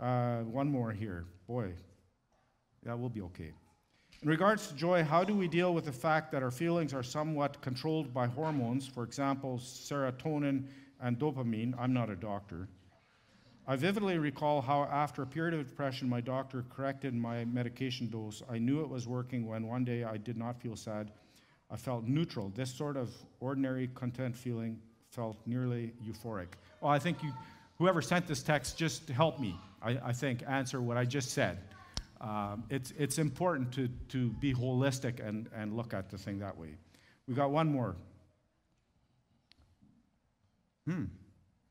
Uh, 0.00 0.38
one 0.40 0.70
more 0.70 0.92
here. 0.92 1.26
Boy, 1.46 1.72
that 2.84 2.98
will 2.98 3.10
be 3.10 3.20
okay. 3.20 3.52
In 4.22 4.28
regards 4.28 4.66
to 4.68 4.74
joy, 4.74 5.02
how 5.02 5.24
do 5.24 5.34
we 5.34 5.48
deal 5.48 5.72
with 5.72 5.86
the 5.86 5.92
fact 5.92 6.30
that 6.32 6.42
our 6.42 6.50
feelings 6.50 6.92
are 6.92 7.02
somewhat 7.02 7.60
controlled 7.62 8.12
by 8.12 8.26
hormones, 8.26 8.86
for 8.86 9.02
example, 9.02 9.58
serotonin 9.58 10.64
and 11.02 11.18
dopamine? 11.18 11.74
I'm 11.78 11.92
not 11.92 12.10
a 12.10 12.16
doctor. 12.16 12.68
I 13.66 13.76
vividly 13.76 14.18
recall 14.18 14.60
how, 14.60 14.84
after 14.84 15.22
a 15.22 15.26
period 15.26 15.54
of 15.54 15.66
depression, 15.66 16.08
my 16.08 16.20
doctor 16.20 16.64
corrected 16.68 17.14
my 17.14 17.44
medication 17.44 18.08
dose. 18.08 18.42
I 18.50 18.58
knew 18.58 18.80
it 18.80 18.88
was 18.88 19.06
working 19.06 19.46
when 19.46 19.66
one 19.66 19.84
day 19.84 20.04
I 20.04 20.16
did 20.16 20.36
not 20.36 20.60
feel 20.60 20.76
sad. 20.76 21.12
I 21.70 21.76
felt 21.76 22.06
neutral. 22.06 22.50
This 22.54 22.72
sort 22.72 22.96
of 22.96 23.10
ordinary, 23.38 23.88
content 23.94 24.36
feeling 24.36 24.78
felt 25.10 25.36
nearly 25.46 25.92
euphoric. 26.04 26.48
Well, 26.80 26.90
I 26.90 26.98
think 26.98 27.22
you, 27.22 27.32
whoever 27.78 28.02
sent 28.02 28.26
this 28.26 28.42
text 28.42 28.76
just 28.76 29.08
helped 29.08 29.40
me, 29.40 29.56
I, 29.82 29.98
I 30.04 30.12
think, 30.12 30.42
answer 30.48 30.80
what 30.80 30.96
I 30.96 31.04
just 31.04 31.30
said. 31.30 31.58
Um, 32.20 32.64
it's, 32.68 32.92
it's 32.98 33.18
important 33.18 33.72
to, 33.72 33.88
to 34.08 34.30
be 34.40 34.52
holistic 34.52 35.26
and, 35.26 35.48
and 35.54 35.76
look 35.76 35.94
at 35.94 36.10
the 36.10 36.18
thing 36.18 36.38
that 36.40 36.56
way. 36.56 36.76
We 37.26 37.34
got 37.34 37.50
one 37.50 37.68
more. 37.68 37.96
Hmm. 40.86 41.04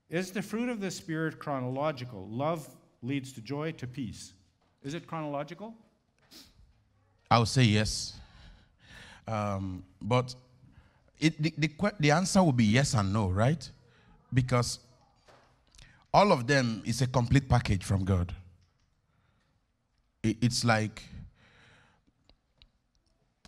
Is 0.10 0.32
the 0.32 0.42
fruit 0.42 0.70
of 0.70 0.80
the 0.80 0.90
Spirit 0.90 1.38
chronological? 1.38 2.28
Love 2.30 2.68
leads 3.04 3.32
to 3.34 3.42
joy, 3.42 3.74
to 3.74 3.86
peace. 3.86 4.34
Is 4.82 4.94
it 4.94 5.06
chronological? 5.06 5.74
I 7.30 7.38
would 7.38 7.48
say 7.48 7.64
yes. 7.64 8.20
Um, 9.30 9.84
but 10.02 10.34
it, 11.20 11.42
the, 11.42 11.54
the, 11.58 11.94
the 12.00 12.12
answer 12.12 12.42
will 12.42 12.52
be 12.52 12.66
yes 12.66 12.96
and 12.96 13.14
no, 13.14 13.30
right? 13.30 13.70
Because 14.34 14.80
all 16.12 16.32
of 16.32 16.48
them 16.48 16.82
is 16.84 17.02
a 17.02 17.08
complete 17.08 17.48
package 17.48 17.84
from 17.84 18.04
God. 18.04 18.34
It, 20.24 20.38
it's 20.42 20.66
like 20.66 21.04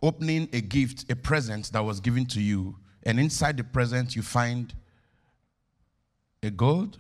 opening 0.03 0.49
a 0.53 0.61
gift, 0.61 1.11
a 1.11 1.15
present 1.15 1.71
that 1.71 1.83
was 1.83 1.99
given 1.99 2.25
to 2.27 2.41
you, 2.41 2.75
and 3.03 3.19
inside 3.19 3.57
the 3.57 3.63
present 3.63 4.15
you 4.15 4.21
find 4.21 4.73
a 6.43 6.51
gold, 6.51 6.99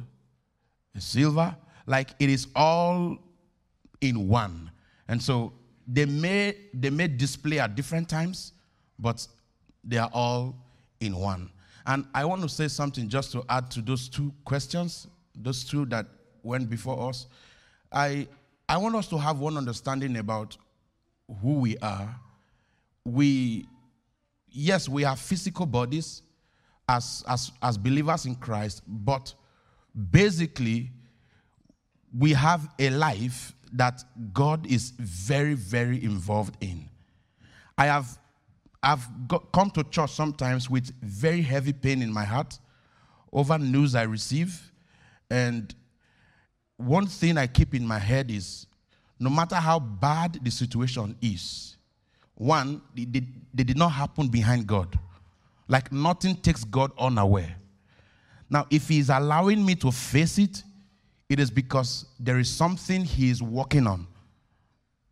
a 0.95 1.01
silver, 1.01 1.55
like 1.85 2.09
it 2.19 2.29
is 2.29 2.47
all 2.55 3.17
in 4.01 4.27
one. 4.27 4.71
And 5.07 5.21
so 5.21 5.53
they 5.87 6.05
may 6.05 6.55
they 6.73 6.89
may 6.89 7.07
display 7.07 7.59
at 7.59 7.75
different 7.75 8.09
times, 8.09 8.53
but 9.01 9.27
they 9.83 9.97
are 9.97 10.09
all 10.13 10.55
in 10.99 11.15
one. 11.15 11.49
And 11.85 12.05
I 12.13 12.25
want 12.25 12.41
to 12.43 12.49
say 12.49 12.67
something 12.67 13.09
just 13.09 13.31
to 13.31 13.43
add 13.49 13.71
to 13.71 13.81
those 13.81 14.07
two 14.07 14.31
questions, 14.45 15.07
those 15.35 15.63
two 15.63 15.85
that 15.87 16.05
went 16.43 16.69
before 16.69 17.09
us. 17.09 17.27
I 17.91 18.27
I 18.69 18.77
want 18.77 18.95
us 18.95 19.07
to 19.09 19.17
have 19.17 19.39
one 19.39 19.57
understanding 19.57 20.17
about 20.17 20.55
who 21.41 21.55
we 21.55 21.77
are. 21.79 22.15
We 23.03 23.65
yes, 24.51 24.87
we 24.87 25.03
have 25.03 25.19
physical 25.19 25.65
bodies, 25.65 26.21
as, 26.87 27.23
as, 27.27 27.51
as 27.61 27.77
believers 27.77 28.25
in 28.25 28.35
Christ, 28.35 28.83
but 28.85 29.33
basically, 30.11 30.91
we 32.17 32.33
have 32.33 32.67
a 32.79 32.89
life 32.89 33.53
that 33.73 34.03
God 34.33 34.67
is 34.67 34.91
very, 34.99 35.53
very 35.53 36.03
involved 36.03 36.57
in. 36.59 36.89
I 37.77 37.85
have 37.85 38.19
I've 38.83 39.07
got, 39.27 39.51
come 39.51 39.69
to 39.71 39.83
church 39.83 40.11
sometimes 40.11 40.69
with 40.69 40.91
very 41.01 41.41
heavy 41.41 41.73
pain 41.73 42.01
in 42.01 42.11
my 42.11 42.23
heart 42.23 42.57
over 43.31 43.57
news 43.57 43.95
I 43.95 44.03
receive. 44.03 44.71
And 45.29 45.73
one 46.77 47.05
thing 47.05 47.37
I 47.37 47.47
keep 47.47 47.75
in 47.75 47.85
my 47.85 47.99
head 47.99 48.31
is 48.31 48.65
no 49.19 49.29
matter 49.29 49.55
how 49.55 49.79
bad 49.79 50.39
the 50.41 50.49
situation 50.49 51.15
is, 51.21 51.77
one, 52.35 52.81
they, 52.95 53.05
they, 53.05 53.21
they 53.53 53.63
did 53.63 53.77
not 53.77 53.89
happen 53.89 54.27
behind 54.27 54.65
God. 54.65 54.97
Like 55.67 55.91
nothing 55.91 56.35
takes 56.35 56.63
God 56.63 56.91
unaware. 56.97 57.55
Now, 58.49 58.65
if 58.71 58.89
He 58.89 58.97
is 58.97 59.09
allowing 59.09 59.63
me 59.63 59.75
to 59.75 59.91
face 59.91 60.39
it, 60.39 60.63
it 61.29 61.39
is 61.39 61.51
because 61.51 62.05
there 62.19 62.39
is 62.39 62.49
something 62.49 63.05
He 63.05 63.29
is 63.29 63.41
working 63.43 63.85
on 63.85 64.07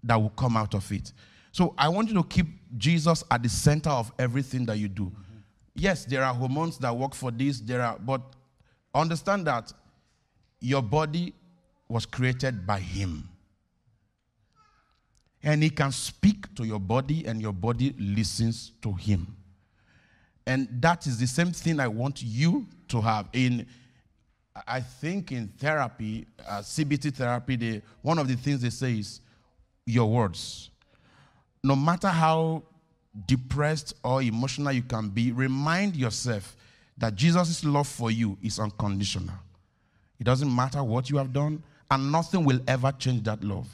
that 0.04 0.16
will 0.16 0.32
come 0.32 0.58
out 0.58 0.74
of 0.74 0.92
it. 0.92 1.14
So 1.60 1.74
I 1.78 1.89
want 1.89 2.07
you 2.07 2.14
to 2.14 2.24
keep 2.24 2.47
Jesus 2.78 3.22
at 3.30 3.43
the 3.43 3.49
center 3.49 3.89
of 3.89 4.14
everything 4.18 4.66
that 4.68 4.78
you 4.78 4.88
do. 4.88 5.07
Mm-hmm. 5.07 5.39
Yes, 5.76 6.05
there 6.05 6.24
are 6.24 6.34
hormones 6.34 6.78
that 6.78 6.95
work 6.95 7.14
for 7.14 7.32
this, 7.32 7.60
there 7.60 7.82
are, 7.82 7.99
but 7.99 8.22
understand 8.95 9.45
that 9.47 9.74
your 10.62 10.82
body 10.82 11.34
was 11.89 12.05
created 12.05 12.66
by 12.66 12.80
Him. 12.80 13.28
And 15.43 15.62
He 15.62 15.70
can 15.70 15.91
speak 15.91 16.55
to 16.55 16.64
your 16.64 16.80
body, 16.80 17.26
and 17.26 17.41
your 17.41 17.51
body 17.51 17.93
listens 17.99 18.72
to 18.82 18.93
Him. 18.93 19.36
And 20.47 20.70
that 20.80 21.07
is 21.07 21.20
the 21.20 21.28
same 21.28 21.51
thing 21.51 21.82
I 21.82 21.89
want 21.89 22.24
you 22.24 22.68
to 22.88 23.01
have. 23.01 23.28
In, 23.34 23.68
I 24.66 24.80
think 24.80 25.34
in 25.34 25.49
therapy, 25.57 26.26
uh, 26.47 26.60
CBT 26.60 27.14
therapy, 27.16 27.57
they, 27.57 27.82
one 28.01 28.18
of 28.18 28.30
the 28.30 28.36
things 28.38 28.62
they 28.62 28.70
say 28.70 28.93
is 28.99 29.20
your 29.86 30.10
words. 30.10 30.70
No 31.64 31.76
matter 31.76 32.07
how 32.07 32.64
depressed 33.28 33.95
or 34.03 34.22
emotional 34.22 34.72
you 34.72 34.84
can 34.84 35.10
be, 35.10 35.32
remind 35.32 35.95
yourself 35.95 36.55
that 36.97 37.16
Jesus' 37.16 37.64
love 37.64 37.88
for 37.88 38.12
you 38.12 38.38
is 38.41 38.60
unconditional. 38.60 39.36
It 40.20 40.26
doesn't 40.26 40.53
matter 40.53 40.84
what 40.84 41.10
you 41.10 41.18
have 41.18 41.34
done, 41.34 41.64
and 41.89 42.12
nothing 42.12 42.43
will 42.43 42.60
ever 42.68 42.91
change 42.91 43.24
that 43.24 43.43
love. 43.43 43.68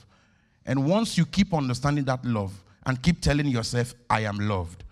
And 0.65 0.85
once 0.87 1.17
you 1.17 1.25
keep 1.25 1.53
understanding 1.53 2.05
that 2.05 2.23
love 2.23 2.53
and 2.85 3.01
keep 3.01 3.21
telling 3.21 3.47
yourself, 3.47 3.93
I 4.09 4.21
am 4.21 4.39
loved, 4.39 4.83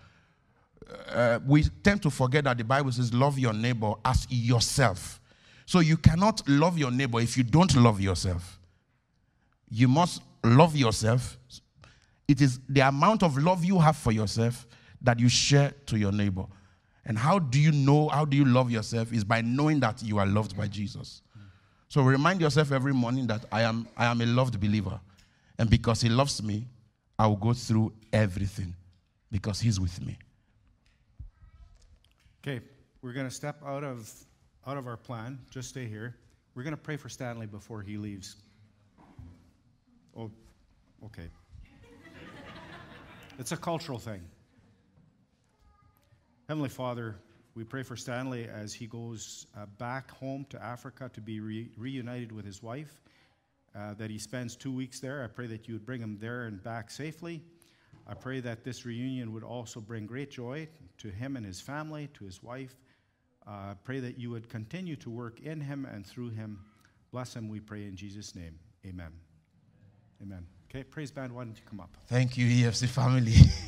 uh, 1.10 1.38
we 1.46 1.64
tend 1.82 2.02
to 2.02 2.10
forget 2.10 2.44
that 2.44 2.58
the 2.58 2.64
Bible 2.64 2.92
says, 2.92 3.12
Love 3.12 3.38
your 3.38 3.52
neighbor 3.52 3.94
as 4.04 4.26
yourself. 4.30 5.20
So 5.66 5.80
you 5.80 5.96
cannot 5.96 6.46
love 6.48 6.78
your 6.78 6.90
neighbor 6.90 7.20
if 7.20 7.36
you 7.36 7.42
don't 7.42 7.74
love 7.76 8.00
yourself. 8.00 8.58
You 9.70 9.88
must 9.88 10.22
love 10.44 10.76
yourself 10.76 11.38
it 12.28 12.40
is 12.40 12.60
the 12.68 12.80
amount 12.80 13.22
of 13.22 13.36
love 13.36 13.64
you 13.64 13.78
have 13.78 13.96
for 13.96 14.12
yourself 14.12 14.66
that 15.02 15.18
you 15.20 15.28
share 15.28 15.72
to 15.86 15.98
your 15.98 16.12
neighbor. 16.12 16.46
And 17.04 17.18
how 17.18 17.38
do 17.38 17.60
you 17.60 17.70
know, 17.70 18.08
how 18.08 18.24
do 18.24 18.36
you 18.36 18.46
love 18.46 18.70
yourself? 18.70 19.12
Is 19.12 19.24
by 19.24 19.42
knowing 19.42 19.80
that 19.80 20.02
you 20.02 20.18
are 20.18 20.26
loved 20.26 20.56
by 20.56 20.68
Jesus. 20.68 21.20
So 21.88 22.02
remind 22.02 22.40
yourself 22.40 22.72
every 22.72 22.94
morning 22.94 23.26
that 23.28 23.44
I 23.52 23.62
am, 23.62 23.86
I 23.96 24.06
am 24.06 24.20
a 24.20 24.26
loved 24.26 24.58
believer. 24.58 24.98
And 25.58 25.68
because 25.68 26.00
he 26.00 26.08
loves 26.08 26.42
me, 26.42 26.66
I 27.18 27.26
will 27.26 27.36
go 27.36 27.52
through 27.52 27.92
everything 28.12 28.74
because 29.30 29.60
he's 29.60 29.78
with 29.78 30.04
me. 30.04 30.18
Okay, 32.42 32.60
we're 33.02 33.12
going 33.12 33.28
to 33.28 33.34
step 33.34 33.56
out 33.64 33.84
of, 33.84 34.10
out 34.66 34.76
of 34.76 34.86
our 34.86 34.96
plan. 34.96 35.38
Just 35.50 35.68
stay 35.68 35.86
here. 35.86 36.16
We're 36.54 36.62
going 36.62 36.74
to 36.74 36.82
pray 36.82 36.96
for 36.96 37.08
Stanley 37.08 37.46
before 37.46 37.82
he 37.82 37.96
leaves. 37.96 38.36
Oh, 40.16 40.30
okay. 41.04 41.28
It's 43.36 43.50
a 43.50 43.56
cultural 43.56 43.98
thing. 43.98 44.22
Heavenly 46.48 46.68
Father, 46.68 47.16
we 47.56 47.64
pray 47.64 47.82
for 47.82 47.96
Stanley 47.96 48.48
as 48.48 48.72
he 48.72 48.86
goes 48.86 49.46
uh, 49.56 49.66
back 49.78 50.10
home 50.12 50.46
to 50.50 50.62
Africa 50.62 51.10
to 51.14 51.20
be 51.20 51.40
re- 51.40 51.70
reunited 51.76 52.30
with 52.30 52.44
his 52.44 52.62
wife, 52.62 53.00
uh, 53.74 53.94
that 53.94 54.08
he 54.08 54.18
spends 54.18 54.54
two 54.54 54.72
weeks 54.72 55.00
there. 55.00 55.24
I 55.24 55.26
pray 55.26 55.48
that 55.48 55.66
you 55.66 55.74
would 55.74 55.84
bring 55.84 56.00
him 56.00 56.16
there 56.20 56.44
and 56.44 56.62
back 56.62 56.92
safely. 56.92 57.42
I 58.06 58.14
pray 58.14 58.38
that 58.40 58.62
this 58.62 58.84
reunion 58.84 59.32
would 59.32 59.44
also 59.44 59.80
bring 59.80 60.06
great 60.06 60.30
joy 60.30 60.68
to 60.98 61.08
him 61.08 61.36
and 61.36 61.44
his 61.44 61.60
family, 61.60 62.08
to 62.14 62.24
his 62.24 62.40
wife. 62.40 62.76
I 63.46 63.70
uh, 63.70 63.74
pray 63.82 63.98
that 63.98 64.16
you 64.16 64.30
would 64.30 64.48
continue 64.48 64.94
to 64.96 65.10
work 65.10 65.40
in 65.40 65.60
him 65.60 65.86
and 65.86 66.06
through 66.06 66.30
him. 66.30 66.60
Bless 67.10 67.34
him, 67.34 67.48
we 67.48 67.58
pray 67.58 67.82
in 67.82 67.96
Jesus' 67.96 68.36
name. 68.36 68.58
Amen. 68.86 69.10
Amen. 70.22 70.46
Okay, 70.74 70.82
praise 70.82 71.12
band, 71.12 71.32
why 71.32 71.44
don't 71.44 71.56
you 71.56 71.62
come 71.70 71.78
up? 71.78 71.96
Thank 72.08 72.36
you, 72.36 72.46
EFC 72.48 72.88
family. 72.88 73.36